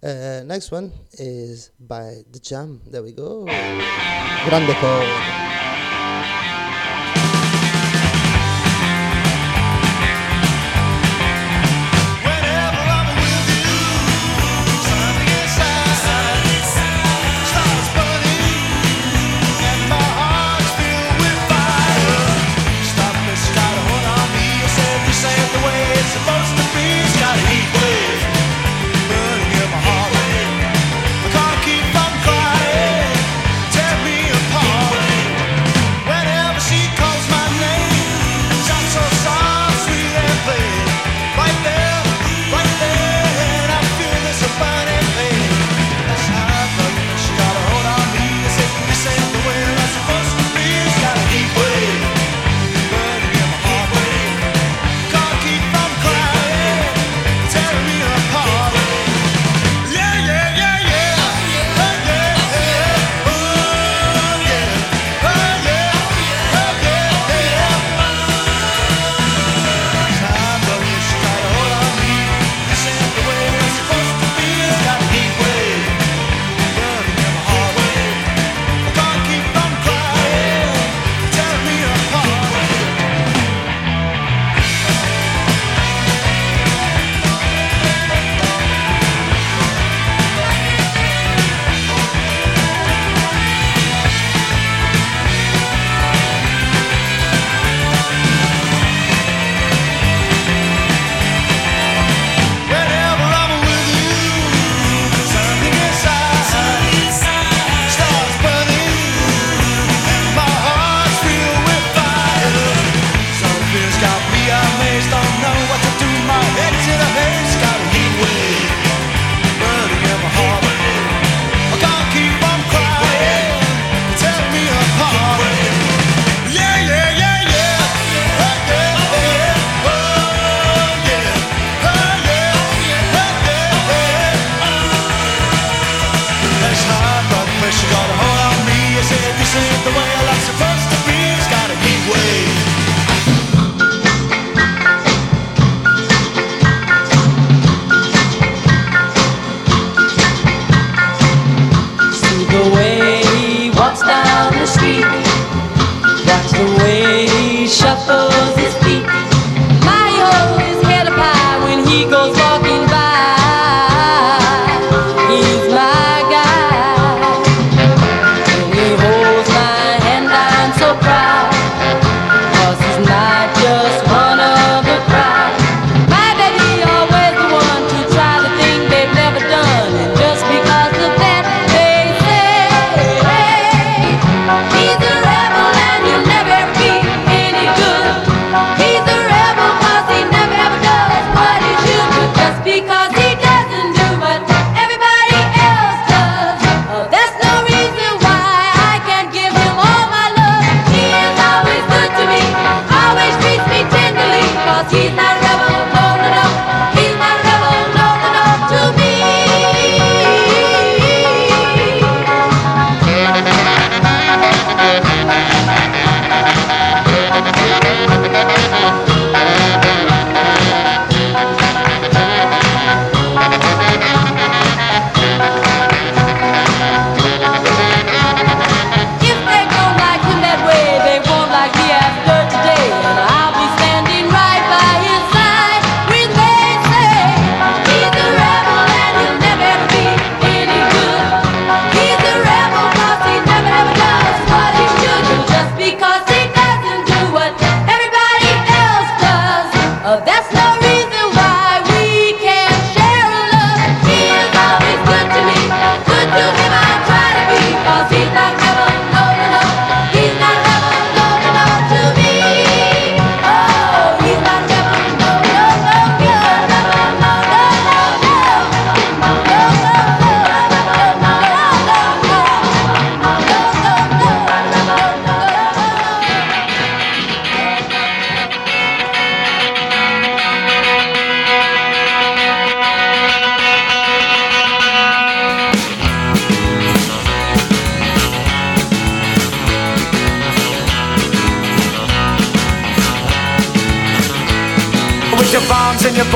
Uh, 0.00 0.42
next 0.44 0.72
one 0.72 0.90
is 1.12 1.70
by 1.76 2.24
The 2.28 2.40
Jam, 2.40 2.80
there 2.90 3.02
we 3.04 3.14
go. 3.14 3.44
Grande 4.44 4.74
cover. 4.80 5.67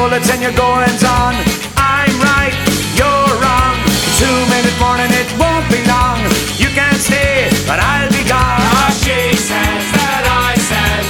Bullets 0.03 0.31
and 0.35 0.43
your 0.43 0.55
goings 0.59 1.05
on. 1.07 1.35
I'm 1.79 2.11
right, 2.27 2.55
you're 2.99 3.31
wrong. 3.39 3.77
Two 4.19 4.39
minute 4.51 4.75
warning, 4.83 5.13
it 5.15 5.31
won't 5.39 5.67
be 5.71 5.79
long. 5.87 6.19
You 6.59 6.71
can 6.75 6.95
stay, 6.99 7.47
but 7.71 7.79
I'll 7.79 8.11
be 8.11 8.27
gone. 8.27 8.63
Ah, 8.75 8.91
she 8.99 9.31
says 9.39 9.85
that 9.95 10.25
I 10.27 10.59
says. 10.59 11.07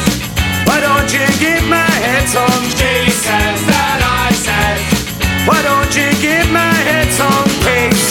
Why 0.68 0.78
don't 0.84 1.08
you 1.08 1.24
give 1.40 1.64
my 1.72 1.92
head 2.04 2.28
some? 2.28 2.62
She 2.76 3.08
says 3.08 3.60
that 3.72 3.98
I 4.04 4.28
says. 4.36 4.80
Why 5.48 5.58
don't 5.64 5.92
you 5.96 6.08
give 6.20 6.48
my 6.52 6.76
head 6.88 7.08
some 7.16 7.48
peace? 7.64 8.06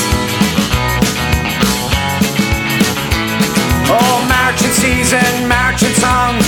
Oh, 3.85 4.17
marching 4.33 4.75
season, 4.81 5.45
marching 5.45 5.93
song, 6.01 6.40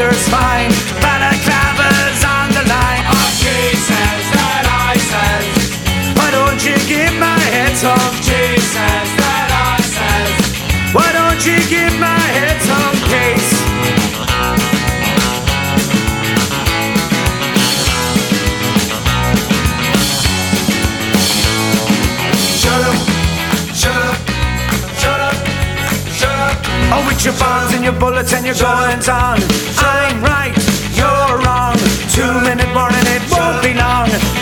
weather's 0.00 0.28
fine, 0.28 0.70
balaclava's 1.02 2.24
on 2.24 2.48
the 2.56 2.64
line. 2.68 3.04
Oh, 3.12 3.30
she 3.36 3.76
says 3.76 4.24
that 4.32 4.64
I 4.66 4.96
says, 5.12 6.16
why 6.16 6.30
don't 6.30 6.60
you 6.64 6.76
give 6.88 7.12
my 7.20 7.38
head 7.52 7.76
some? 7.76 8.09
Oh, 26.92 27.06
with 27.06 27.24
your 27.24 27.34
bombs 27.38 27.72
and 27.74 27.84
your 27.84 27.92
bullets 27.92 28.32
and 28.32 28.44
your 28.44 28.56
goings 28.56 29.08
on. 29.08 29.38
I'm 29.78 30.22
right, 30.22 30.54
you're 30.98 31.38
wrong. 31.44 31.76
Two 32.10 32.32
minute 32.42 32.74
warning, 32.74 33.06
it 33.06 33.22
won't 33.30 33.62
be 33.62 33.74
long. 33.74 34.39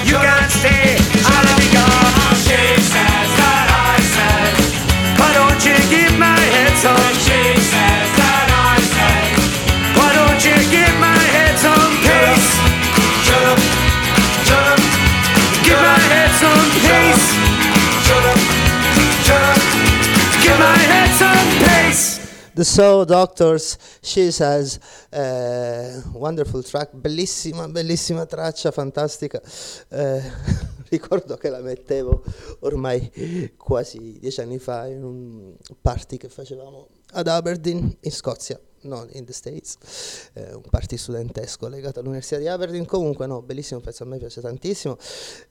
The 22.58 22.64
Soul 22.64 23.04
Doctors, 23.04 23.78
She 24.02 24.32
Says, 24.32 24.80
eh, 25.12 26.02
wonderful 26.12 26.64
track, 26.64 26.90
bellissima, 26.92 27.68
bellissima 27.68 28.26
traccia, 28.26 28.72
fantastica. 28.72 29.40
Eh, 29.86 30.20
ricordo 30.90 31.36
che 31.36 31.50
la 31.50 31.60
mettevo 31.60 32.24
ormai 32.62 33.54
quasi 33.56 34.18
dieci 34.18 34.40
anni 34.40 34.58
fa 34.58 34.88
in 34.88 35.04
un 35.04 35.54
party 35.80 36.16
che 36.16 36.28
facevamo 36.28 36.88
ad 37.12 37.28
Aberdeen, 37.28 37.96
in 38.00 38.10
Scozia, 38.10 38.58
non 38.82 39.08
in 39.12 39.24
the 39.24 39.32
States, 39.32 40.30
eh, 40.34 40.54
un 40.54 40.62
party 40.68 40.96
studentesco 40.96 41.68
legato 41.68 42.00
all'Università 42.00 42.38
di 42.38 42.48
Aberdeen. 42.48 42.86
Comunque, 42.86 43.26
no, 43.26 43.42
bellissimo 43.42 43.80
pezzo, 43.80 44.02
a 44.02 44.06
me 44.06 44.18
piace 44.18 44.40
tantissimo. 44.40 44.96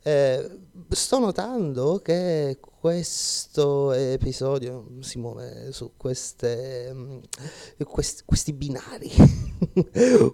Eh, 0.03 0.59
sto 0.89 1.19
notando 1.19 1.99
che 1.99 2.57
questo 2.79 3.91
episodio 3.91 4.87
si 5.01 5.17
muove 5.17 5.71
su 5.71 5.93
queste, 5.97 6.89
mm, 6.93 7.17
questi, 7.85 8.21
questi 8.25 8.53
binari, 8.53 9.11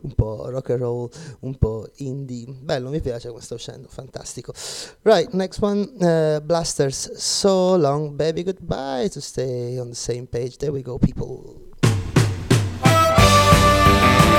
un 0.01 0.13
po' 0.15 0.49
rock 0.49 0.71
and 0.71 0.79
roll, 0.81 1.09
un 1.41 1.57
po' 1.57 1.89
indie. 1.95 2.45
Bello, 2.47 2.89
mi 2.89 3.01
piace 3.01 3.29
come 3.29 3.41
sta 3.41 3.55
uscendo, 3.55 3.87
fantastico. 3.87 4.53
Right, 5.01 5.31
next 5.31 5.61
one, 5.61 5.81
uh, 5.99 6.41
Blasters. 6.41 7.13
So 7.13 7.75
long, 7.77 8.11
baby, 8.15 8.43
goodbye. 8.43 9.09
To 9.09 9.21
stay 9.21 9.77
on 9.79 9.89
the 9.89 9.95
same 9.95 10.27
page. 10.27 10.57
There 10.57 10.71
we 10.71 10.81
go, 10.81 10.97
people. 10.97 11.62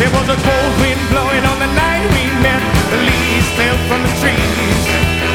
There 0.00 0.08
was 0.16 0.28
a 0.32 0.38
cold 0.40 0.72
wind 0.80 0.96
blowing 1.12 1.44
on 1.44 1.58
the 1.60 1.68
night 1.76 2.00
we 2.16 2.24
met. 2.40 2.62
The 2.88 2.98
leaves 3.04 3.48
fell 3.52 3.76
from 3.84 4.00
the 4.00 4.14
trees. 4.16 4.84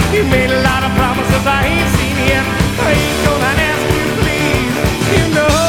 You 0.10 0.26
made 0.26 0.50
a 0.50 0.62
lot 0.66 0.82
of 0.82 0.90
promises 0.98 1.46
I 1.46 1.70
ain't 1.70 1.92
seen 1.94 2.18
yet. 2.26 2.46
I 2.82 2.90
ain't 2.98 3.20
gonna 3.30 3.54
ask 3.70 3.86
you, 3.94 4.06
please. 4.26 4.74
You 5.14 5.26
know, 5.38 5.62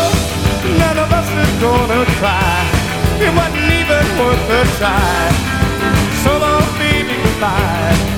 none 0.80 0.96
of 0.96 1.12
us 1.12 1.28
are 1.28 1.54
gonna 1.60 2.08
try. 2.16 2.56
It 3.20 3.32
wasn't 3.36 3.68
even 3.68 4.04
worth 4.16 4.48
a 4.48 4.62
try. 4.80 5.28
So 6.24 6.32
long, 6.38 6.64
baby, 6.80 7.20
goodbye. 7.20 8.15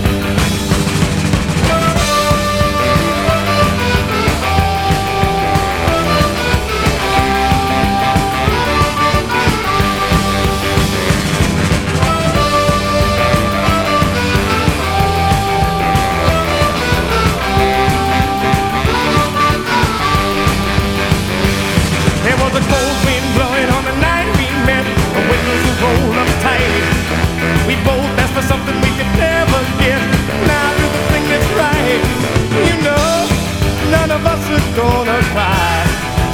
Of 34.59 34.77
gonna 34.77 35.21
cry. 35.33 35.77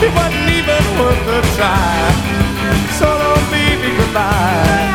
It 0.05 0.11
wasn't 0.14 0.49
even 0.59 0.83
worth 0.99 1.35
a 1.39 1.41
try. 1.57 1.95
So 2.99 3.07
long, 3.07 3.45
baby, 3.51 3.97
goodbye. 3.97 4.93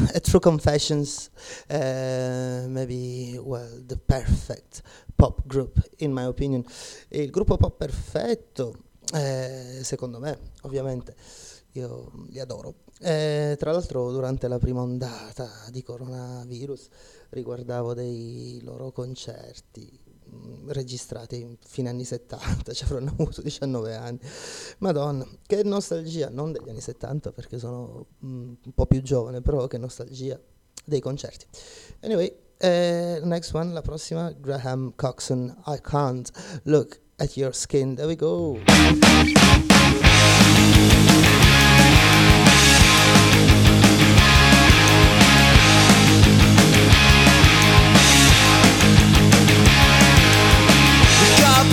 True 0.22 0.40
Confessions, 0.40 1.30
eh, 1.66 2.64
maybe, 2.68 3.38
well, 3.38 3.82
the 3.86 3.96
perfect 3.96 4.82
pop 5.14 5.46
group, 5.46 5.80
in 5.98 6.12
my 6.12 6.24
opinion. 6.24 6.64
Il 7.08 7.30
gruppo 7.30 7.56
pop 7.56 7.76
perfetto, 7.76 8.74
eh, 9.14 9.80
secondo 9.82 10.18
me, 10.18 10.38
ovviamente, 10.62 11.14
io 11.72 12.10
li 12.28 12.40
adoro. 12.40 12.74
Eh, 13.00 13.56
tra 13.58 13.72
l'altro, 13.72 14.10
durante 14.10 14.48
la 14.48 14.58
prima 14.58 14.80
ondata 14.80 15.48
di 15.70 15.82
coronavirus, 15.82 16.88
riguardavo 17.30 17.94
dei 17.94 18.60
loro 18.62 18.92
concerti 18.92 20.09
registrati 20.68 21.40
in 21.40 21.56
fine 21.66 21.88
anni 21.88 22.04
70, 22.04 22.72
ci 22.74 22.84
avranno 22.84 23.10
avuto 23.10 23.42
19 23.42 23.94
anni. 23.94 24.18
Madonna, 24.78 25.26
che 25.46 25.62
nostalgia, 25.62 26.28
non 26.30 26.52
degli 26.52 26.68
anni 26.68 26.80
70 26.80 27.32
perché 27.32 27.58
sono 27.58 28.06
mh, 28.18 28.26
un 28.28 28.72
po' 28.74 28.86
più 28.86 29.02
giovane, 29.02 29.40
però 29.40 29.66
che 29.66 29.78
nostalgia 29.78 30.38
dei 30.84 31.00
concerti. 31.00 31.46
Anyway, 32.00 32.34
eh, 32.58 33.20
next 33.24 33.54
one, 33.54 33.72
la 33.72 33.82
prossima, 33.82 34.30
Graham 34.32 34.92
Coxon, 34.94 35.62
I 35.66 35.78
can't 35.80 36.30
look 36.64 37.00
at 37.16 37.36
your 37.36 37.54
skin. 37.54 37.94
There 37.94 38.06
we 38.06 38.16
go. 38.16 38.58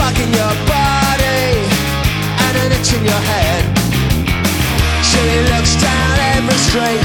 Got 0.08 0.20
in 0.24 0.32
your 0.32 0.56
body 0.64 1.68
and 2.40 2.56
an 2.64 2.72
itch 2.72 2.96
in 2.96 3.04
your 3.04 3.24
head. 3.28 3.64
She 5.04 5.20
looks 5.52 5.76
down 5.84 6.16
every 6.32 6.60
street. 6.64 7.04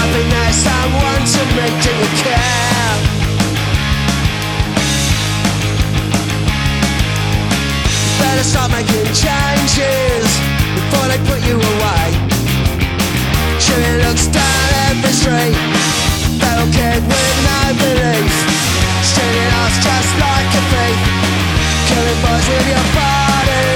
I 0.00 0.04
think 0.16 0.24
there's 0.32 0.56
someone 0.56 1.22
to 1.34 1.42
make 1.60 1.76
do 1.84 1.92
you 1.92 2.08
care? 2.24 2.96
Better 8.16 8.46
start 8.48 8.72
making 8.72 9.12
changes 9.12 10.24
before 10.72 11.12
they 11.12 11.20
put 11.28 11.44
you 11.44 11.60
away. 11.60 12.06
She 13.60 13.76
looks 14.08 14.24
down 14.32 14.68
every 14.88 15.12
street. 15.12 15.56
Kid 16.72 17.02
with 17.04 17.36
no 17.44 17.60
belief. 17.76 18.32
Stealing 19.04 19.52
us 19.62 19.74
just 19.84 20.12
like 20.18 20.50
a 20.56 20.62
thief. 20.72 21.25
Killing 21.88 22.20
boys 22.22 22.46
with 22.50 22.66
your 22.68 22.86
body. 22.98 23.66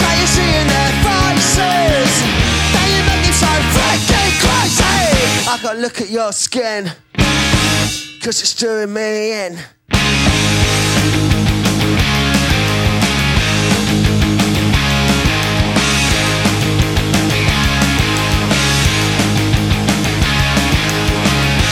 Can 0.00 0.14
you 0.20 0.26
see 0.26 0.50
in 0.60 0.66
their 0.66 0.92
faces? 1.04 2.12
You 2.92 3.02
make 3.08 3.22
them 3.24 3.34
so 3.34 3.52
crazy. 3.74 4.86
I 5.48 5.58
can 5.60 5.76
look 5.80 6.00
at 6.00 6.10
your 6.10 6.32
skin. 6.32 6.92
Cause 8.22 8.40
it's 8.42 8.54
doing 8.54 8.92
me 8.92 9.32
in. 9.46 9.58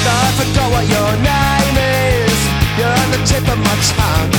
Now 0.04 0.20
I 0.20 0.32
forgot 0.38 0.70
what. 0.70 0.84
You're 0.88 1.00
on 1.00 1.43
the 3.14 3.26
tip 3.26 3.46
of 3.46 3.58
my 3.58 3.76
tongue. 3.94 4.32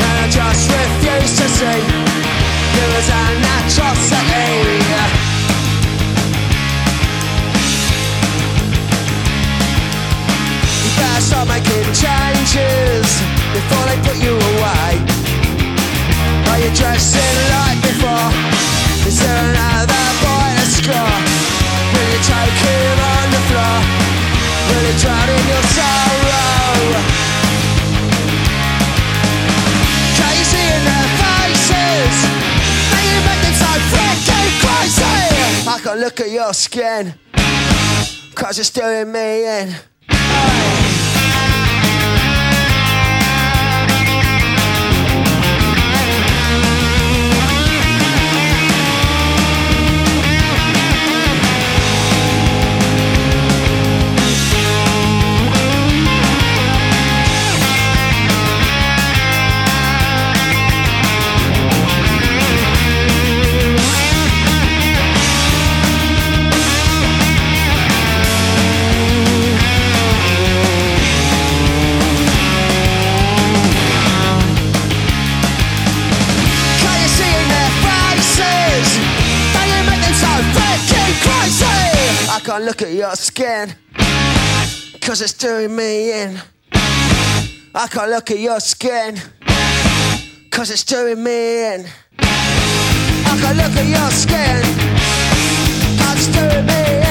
And 0.00 0.16
I 0.24 0.26
just 0.32 0.64
refuse 0.72 1.32
to 1.40 1.46
see 1.58 1.80
you 2.74 2.86
as 3.00 3.08
an 3.20 3.44
atrocity. 3.56 4.48
You 10.84 10.90
better 10.96 11.20
start 11.20 11.46
making 11.52 11.84
changes 11.92 13.08
before 13.52 13.84
they 13.92 13.98
put 14.08 14.16
you 14.24 14.32
away. 14.32 14.92
Are 16.48 16.60
you 16.64 16.72
dressing 16.72 17.36
like 17.60 17.80
before? 17.84 18.28
Is 19.04 19.20
there 19.20 19.40
another 19.52 20.04
boy 20.24 20.48
to 20.60 20.66
score? 20.80 21.18
Will 21.92 22.08
you 22.08 22.20
take 22.24 22.56
him 22.68 22.96
on 23.12 23.26
the 23.36 23.42
floor? 23.52 23.76
Will 24.68 24.84
you 24.88 24.96
drown 24.96 25.28
in 25.28 25.44
your 25.52 25.64
sorrow? 25.76 27.13
I 35.94 35.96
look 35.96 36.18
at 36.18 36.28
your 36.28 36.52
skin, 36.54 37.14
cause 38.34 38.58
it's 38.58 38.70
doing 38.70 39.12
me 39.12 39.46
in. 39.46 40.83
Look 82.74 82.88
at 82.88 82.94
your 82.94 83.14
skin, 83.14 83.72
cause 85.00 85.20
it's 85.20 85.32
doing 85.34 85.76
me 85.76 86.22
in. 86.22 86.40
I 87.72 87.86
can't 87.86 88.10
look 88.10 88.32
at 88.32 88.40
your 88.40 88.58
skin, 88.58 89.16
cause 90.50 90.72
it's 90.72 90.82
doing 90.82 91.22
me 91.22 91.74
in. 91.74 91.86
I 92.18 93.38
can't 93.40 93.56
look 93.58 93.76
at 93.76 93.86
your 93.86 94.10
skin, 94.10 94.62
cause 96.00 96.26
it's 96.26 96.36
doing 96.36 96.66
me 96.66 96.98
in. 96.98 97.03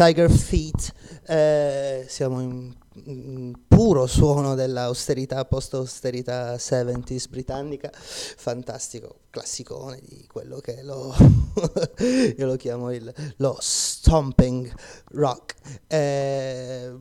Tiger 0.00 0.30
Feet, 0.30 0.94
eh, 1.26 2.06
siamo 2.08 2.40
in, 2.40 2.74
in 3.04 3.52
puro 3.68 4.06
suono 4.06 4.54
dell'austerità, 4.54 5.44
post-austerità 5.44 6.54
70s 6.54 7.28
britannica, 7.28 7.90
fantastico, 7.92 9.24
classicone 9.28 10.00
di 10.02 10.26
quello 10.26 10.56
che 10.60 10.82
lo, 10.82 11.14
io 12.34 12.46
lo 12.46 12.56
chiamo 12.56 12.90
il, 12.94 13.12
lo 13.36 13.58
stomping 13.60 14.72
rock, 15.10 15.56
Eh, 15.88 16.94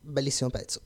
bellissimo 0.00 0.48
pezzo. 0.48 0.80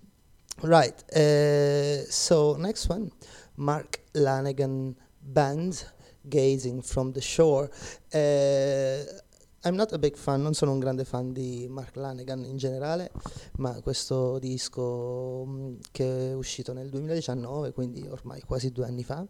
Right, 0.62 1.04
eh, 1.12 2.04
so 2.08 2.56
next 2.56 2.88
one, 2.90 3.08
Mark 3.54 4.00
Lanegan 4.14 4.96
Band, 5.16 5.92
Gazing 6.22 6.82
from 6.82 7.12
the 7.12 7.20
Shore. 7.20 7.70
Eh, 8.08 9.21
I'm 9.64 9.76
not 9.76 9.92
a 9.92 9.98
big 9.98 10.16
fan, 10.16 10.42
non 10.42 10.54
sono 10.54 10.72
un 10.72 10.80
grande 10.80 11.04
fan 11.04 11.32
di 11.32 11.68
Mark 11.70 11.94
Lanegan 11.94 12.44
in 12.44 12.56
generale, 12.56 13.12
ma 13.58 13.80
questo 13.80 14.40
disco 14.40 15.44
mh, 15.44 15.78
che 15.92 16.30
è 16.30 16.34
uscito 16.34 16.72
nel 16.72 16.88
2019, 16.88 17.72
quindi 17.72 18.04
ormai 18.08 18.40
quasi 18.42 18.72
due 18.72 18.86
anni 18.86 19.04
fa, 19.04 19.24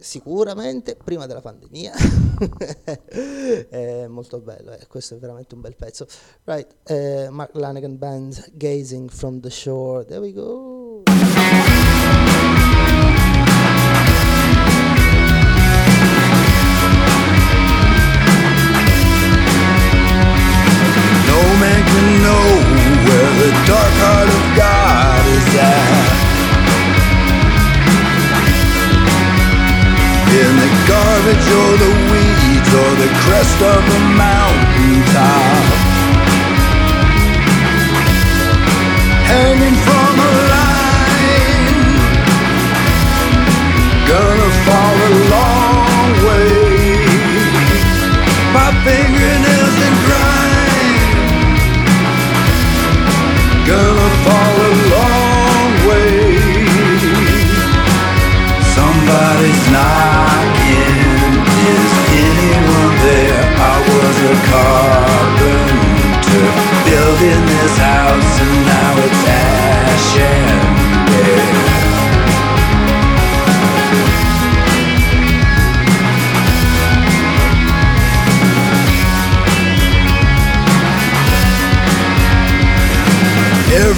sicuramente 0.00 0.96
prima 0.96 1.24
della 1.24 1.40
pandemia, 1.40 1.94
è 3.70 4.06
molto 4.06 4.40
bello, 4.40 4.72
eh, 4.72 4.86
questo 4.86 5.14
è 5.14 5.18
veramente 5.18 5.54
un 5.54 5.62
bel 5.62 5.76
pezzo. 5.76 6.06
Right, 6.44 6.76
eh, 6.84 7.28
Mark 7.30 7.54
Lanegan 7.54 7.96
Band, 7.96 8.52
Gazing 8.52 9.08
from 9.08 9.40
the 9.40 9.50
Shore, 9.50 10.04
there 10.04 10.20
we 10.20 10.32
go. 10.32 10.81
rest 33.42 33.62
of 33.62 33.92
the 33.92 33.98
night. 34.16 34.31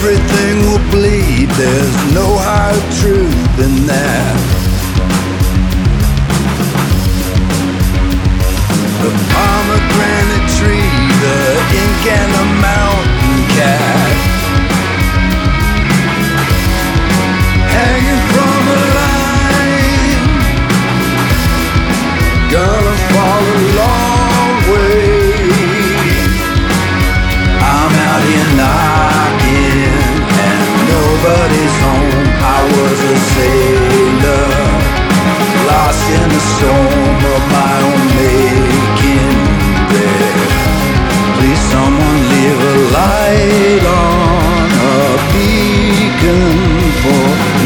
Everything 0.07 0.59
will 0.69 0.91
bleed, 0.91 1.49
there's 1.49 2.13
no 2.13 2.37
higher 2.37 2.79
truth 3.01 3.24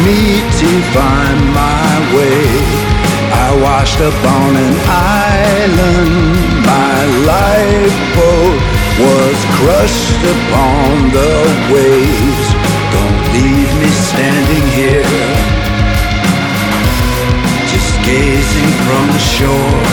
me 0.09 0.41
to 0.61 0.69
find 0.97 1.39
my 1.53 1.91
way. 2.15 2.41
I 3.45 3.49
washed 3.65 4.01
up 4.09 4.19
on 4.39 4.51
an 4.65 4.75
island, 4.89 6.33
my 6.73 6.97
lifeboat 7.31 8.59
was 9.05 9.37
crushed 9.57 10.21
upon 10.35 10.89
the 11.17 11.35
waves. 11.73 12.47
Don't 12.95 13.21
leave 13.37 13.71
me 13.81 13.89
standing 14.09 14.65
here, 14.79 15.13
just 17.73 17.93
gazing 18.09 18.71
from 18.85 19.05
the 19.15 19.23
shore. 19.35 19.85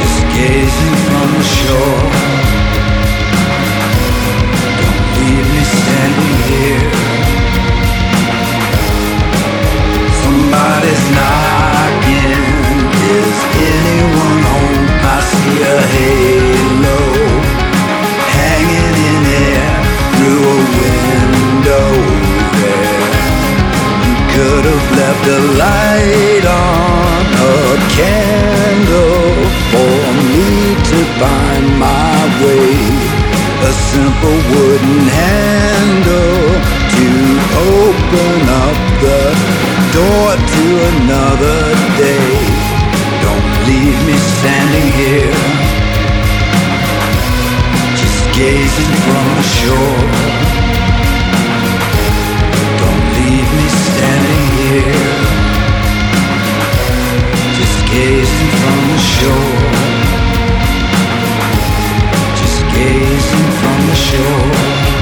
Just 0.00 0.20
gazing 0.38 0.96
from 1.08 1.28
the 1.38 1.46
shore. 1.58 2.06
Don't 4.82 5.06
leave 5.18 5.46
me 5.54 5.64
standing 5.78 6.36
here. 6.52 7.17
Somebody's 10.58 11.06
knocking. 11.14 12.42
Is 13.14 13.38
anyone 13.70 14.40
home? 14.50 14.86
I 15.06 15.18
see 15.30 15.56
a 15.62 15.78
halo 15.94 17.00
hanging 18.34 18.96
in 19.08 19.22
air 19.46 19.76
through 20.14 20.42
a 20.50 20.58
window 20.78 21.88
there. 22.58 23.06
You 24.04 24.16
could 24.34 24.64
have 24.72 24.86
left 25.00 25.24
a 25.38 25.40
light 25.62 26.44
on 26.66 27.22
a 27.38 27.58
candle 27.94 29.30
for 29.70 29.98
me 30.34 30.50
to 30.90 30.98
find 31.20 31.66
my 31.86 32.18
way. 32.42 32.74
A 33.62 33.72
simple 33.92 34.38
wooden 34.50 35.06
handle 35.06 35.47
another 40.96 41.60
day. 42.00 42.30
Don't 43.24 43.48
leave 43.68 44.00
me 44.08 44.16
standing 44.38 44.88
here, 45.00 45.38
just 48.00 48.20
gazing 48.32 48.92
from 49.04 49.26
the 49.38 49.46
shore. 49.56 50.00
Don't 52.82 53.04
leave 53.18 53.50
me 53.58 53.66
standing 53.84 54.44
here, 54.60 55.18
just 57.58 57.78
gazing 57.92 58.50
from 58.60 58.80
the 58.92 59.00
shore. 59.14 59.56
Just 62.40 62.60
gazing 62.74 63.48
from 63.60 63.78
the 63.90 63.96
shore. 64.08 64.97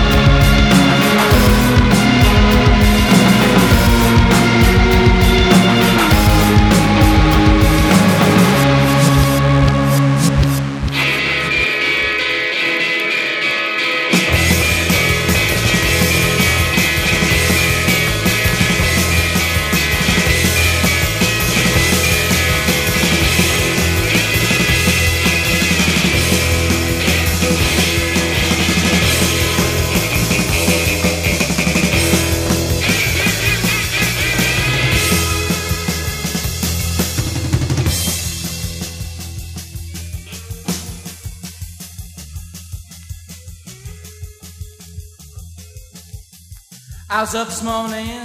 Was 47.26 47.34
up 47.34 47.48
this 47.48 47.62
morning. 47.64 48.22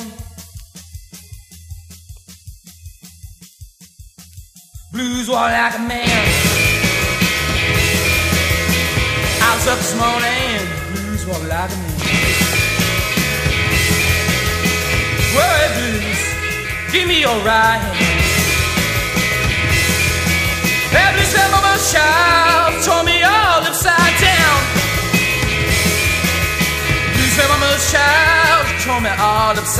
Blues 4.91 5.27
were 5.27 5.33
like 5.33 5.75
a 5.75 5.79
man. 5.79 6.27
I 9.41 9.55
was 9.55 9.67
up 9.67 9.79
this 9.79 9.95
morning. 9.97 10.59
Blues 10.93 11.25
were 11.25 11.47
like 11.47 11.71
a 11.71 11.77
man. 11.77 11.97
Worry 15.35 15.69
blues, 15.77 16.91
give 16.91 17.07
me 17.07 17.21
your 17.21 17.39
right 17.43 17.90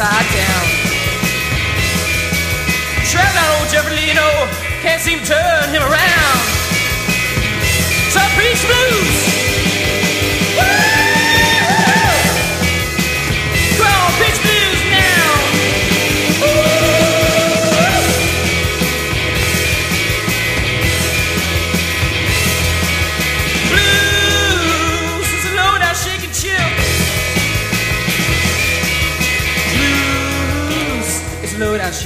upside 0.02 0.34
down. 0.34 0.66
Traveling 3.06 3.60
old 3.60 3.70
Jeffrey 3.70 3.96
Lino 3.96 4.48
can't 4.82 5.02
seem 5.02 5.20
to 5.20 5.26
turn 5.26 5.70
him 5.70 5.84
around. 5.84 6.40
So 8.10 8.20
preach 8.36 8.62
blues. 8.66 9.21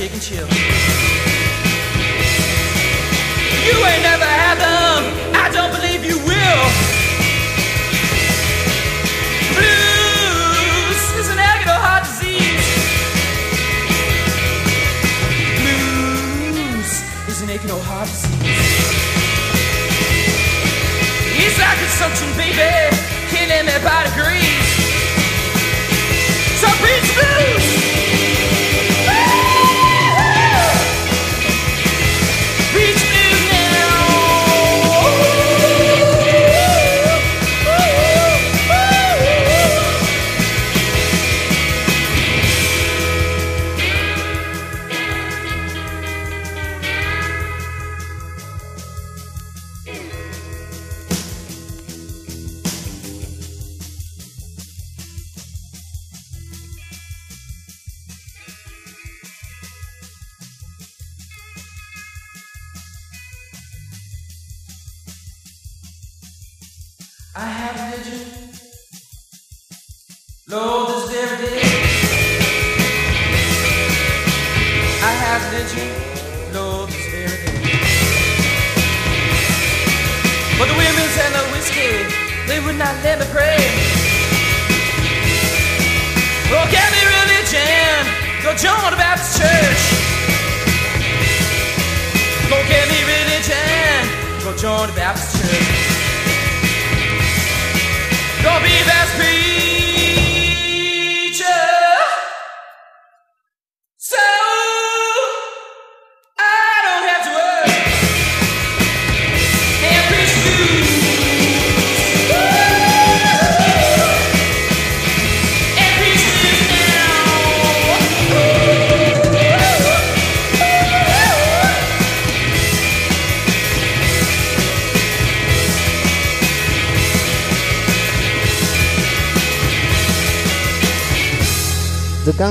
Down 0.07 0.13
and 0.13 0.21
chill. 0.21 0.47
You 3.65 3.75
ain't 3.85 4.03
never 4.03 4.25
had 4.25 4.57
them. 4.59 5.01
I 5.33 5.49
don't 5.51 5.71
believe 5.71 6.05
you 6.05 6.17
will. 6.17 6.65
Blues 9.57 11.01
is 11.19 11.29
an 11.29 11.39
agony 11.39 11.79
heart 11.85 12.03
disease. 12.03 12.69
Blues 15.59 16.91
is 17.29 17.41
an 17.41 17.49
old 17.71 17.81
heart 17.83 18.07
disease. 18.07 18.61
It's 21.37 21.57
like 21.59 21.77
consumption, 21.79 22.29
baby, 22.37 22.95
killing 23.31 23.65
me 23.65 23.75
by 23.83 24.03
degrees. 24.05 24.65
So 26.61 26.67
preach 26.81 27.07
blues. 27.15 27.84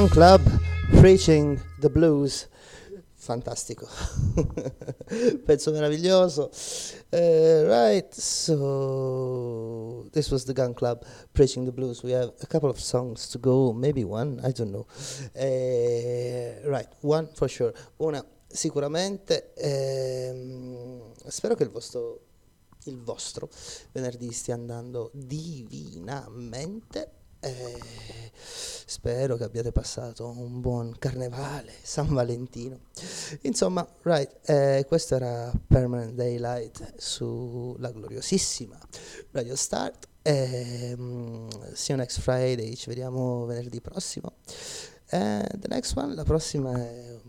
Gun 0.04 0.12
Club 0.12 0.42
Preaching 1.00 1.58
the 1.80 1.88
Blues. 1.88 2.46
Fantastico. 3.14 3.88
Pezzo 5.46 5.72
meraviglioso. 5.72 6.50
Uh, 7.10 7.64
right, 7.66 8.12
so 8.12 10.06
this 10.12 10.30
was 10.30 10.44
the 10.44 10.52
Gun 10.52 10.74
Club 10.74 11.06
Preaching 11.32 11.64
the 11.64 11.72
Blues. 11.72 12.02
We 12.02 12.10
have 12.10 12.32
a 12.42 12.46
couple 12.46 12.68
of 12.68 12.78
songs 12.78 13.28
to 13.28 13.38
go, 13.38 13.72
maybe 13.72 14.04
one, 14.04 14.40
I 14.44 14.52
don't 14.52 14.72
know. 14.72 14.86
Uh, 15.34 16.68
right, 16.68 16.88
one 17.00 17.28
for 17.34 17.48
sure. 17.48 17.72
Una 17.98 18.22
sicuramente. 18.46 19.54
ehm, 19.54 21.14
spero 21.28 21.54
che 21.54 21.62
il 21.62 21.70
vostro 21.70 22.20
il 22.86 23.00
vostro 23.00 23.48
venerdì 23.92 24.30
stia 24.32 24.52
andando 24.52 25.10
divinamente. 25.14 26.44
Eh, 27.44 27.78
spero 28.86 29.36
che 29.36 29.44
abbiate 29.44 29.70
passato 29.70 30.26
un 30.26 30.62
buon 30.62 30.96
carnevale, 30.98 31.72
San 31.82 32.08
Valentino. 32.08 32.78
Insomma, 33.42 33.86
right, 34.02 34.48
eh, 34.48 34.84
questo 34.88 35.16
era 35.16 35.52
Permanent 35.66 36.14
Daylight 36.14 36.94
sulla 36.96 37.90
gloriosissima 37.90 38.78
Radio 39.32 39.56
Start. 39.56 40.08
Ehm, 40.22 41.48
see 41.74 41.94
you 41.94 41.98
next 41.98 42.20
Friday, 42.20 42.74
ci 42.76 42.88
vediamo 42.88 43.44
venerdì 43.44 43.80
prossimo. 43.82 44.36
Eh, 45.10 45.46
the 45.58 45.68
next 45.68 45.94
one, 45.96 46.14
la 46.14 46.24
prossima 46.24 46.74
è 46.74 47.20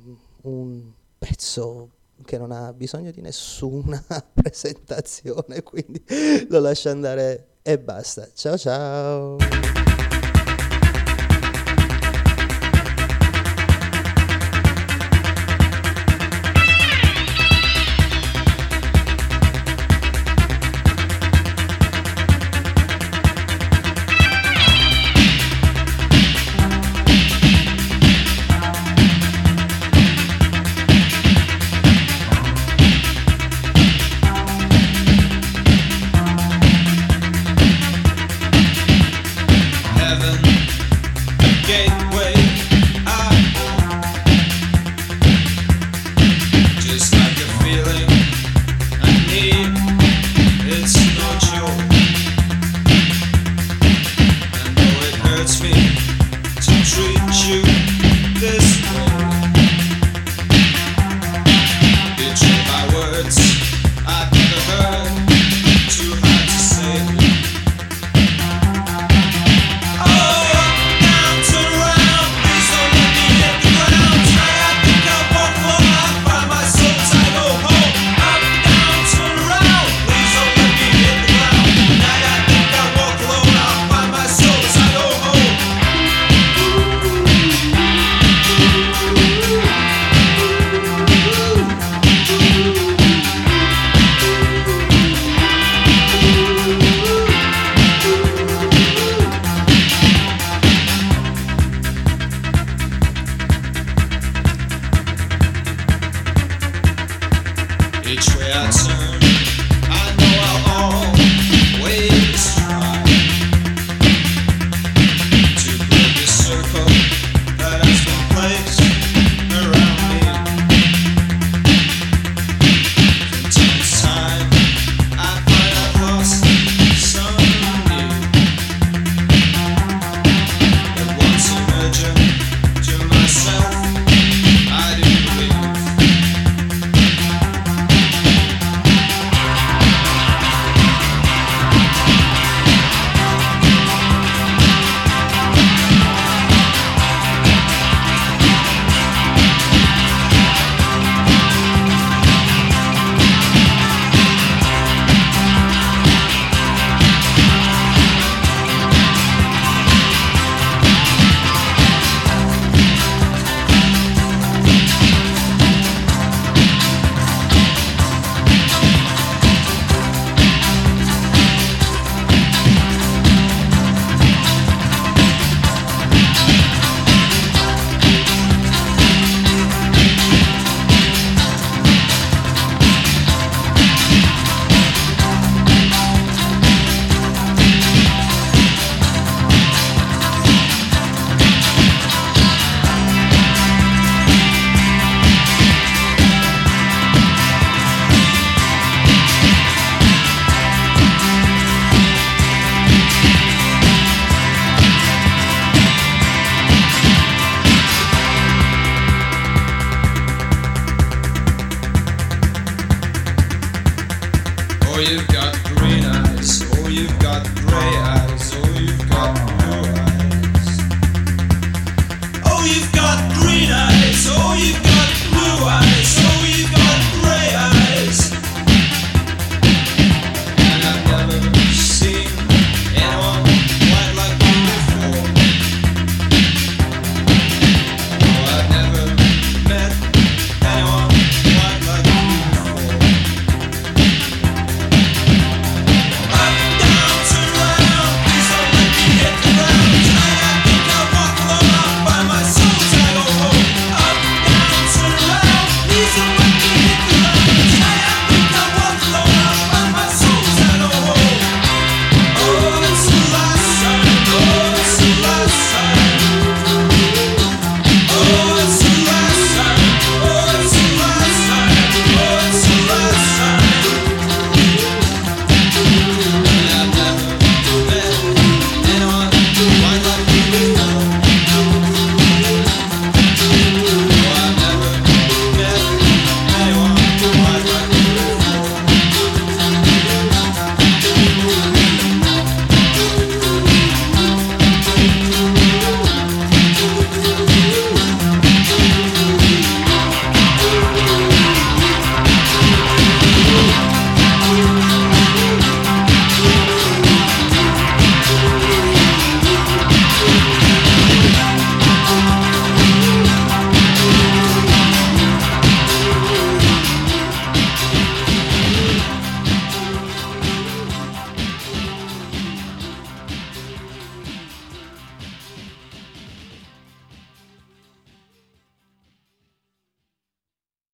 un 0.44 0.94
pezzo 1.18 1.90
che 2.24 2.38
non 2.38 2.52
ha 2.52 2.72
bisogno 2.72 3.12
di 3.12 3.20
nessuna 3.20 4.02
presentazione, 4.34 5.62
quindi 5.62 6.02
lo 6.48 6.60
lascio 6.60 6.90
andare 6.90 7.56
e 7.62 7.80
basta. 7.80 8.30
Ciao 8.34 8.58
ciao. 8.58 9.85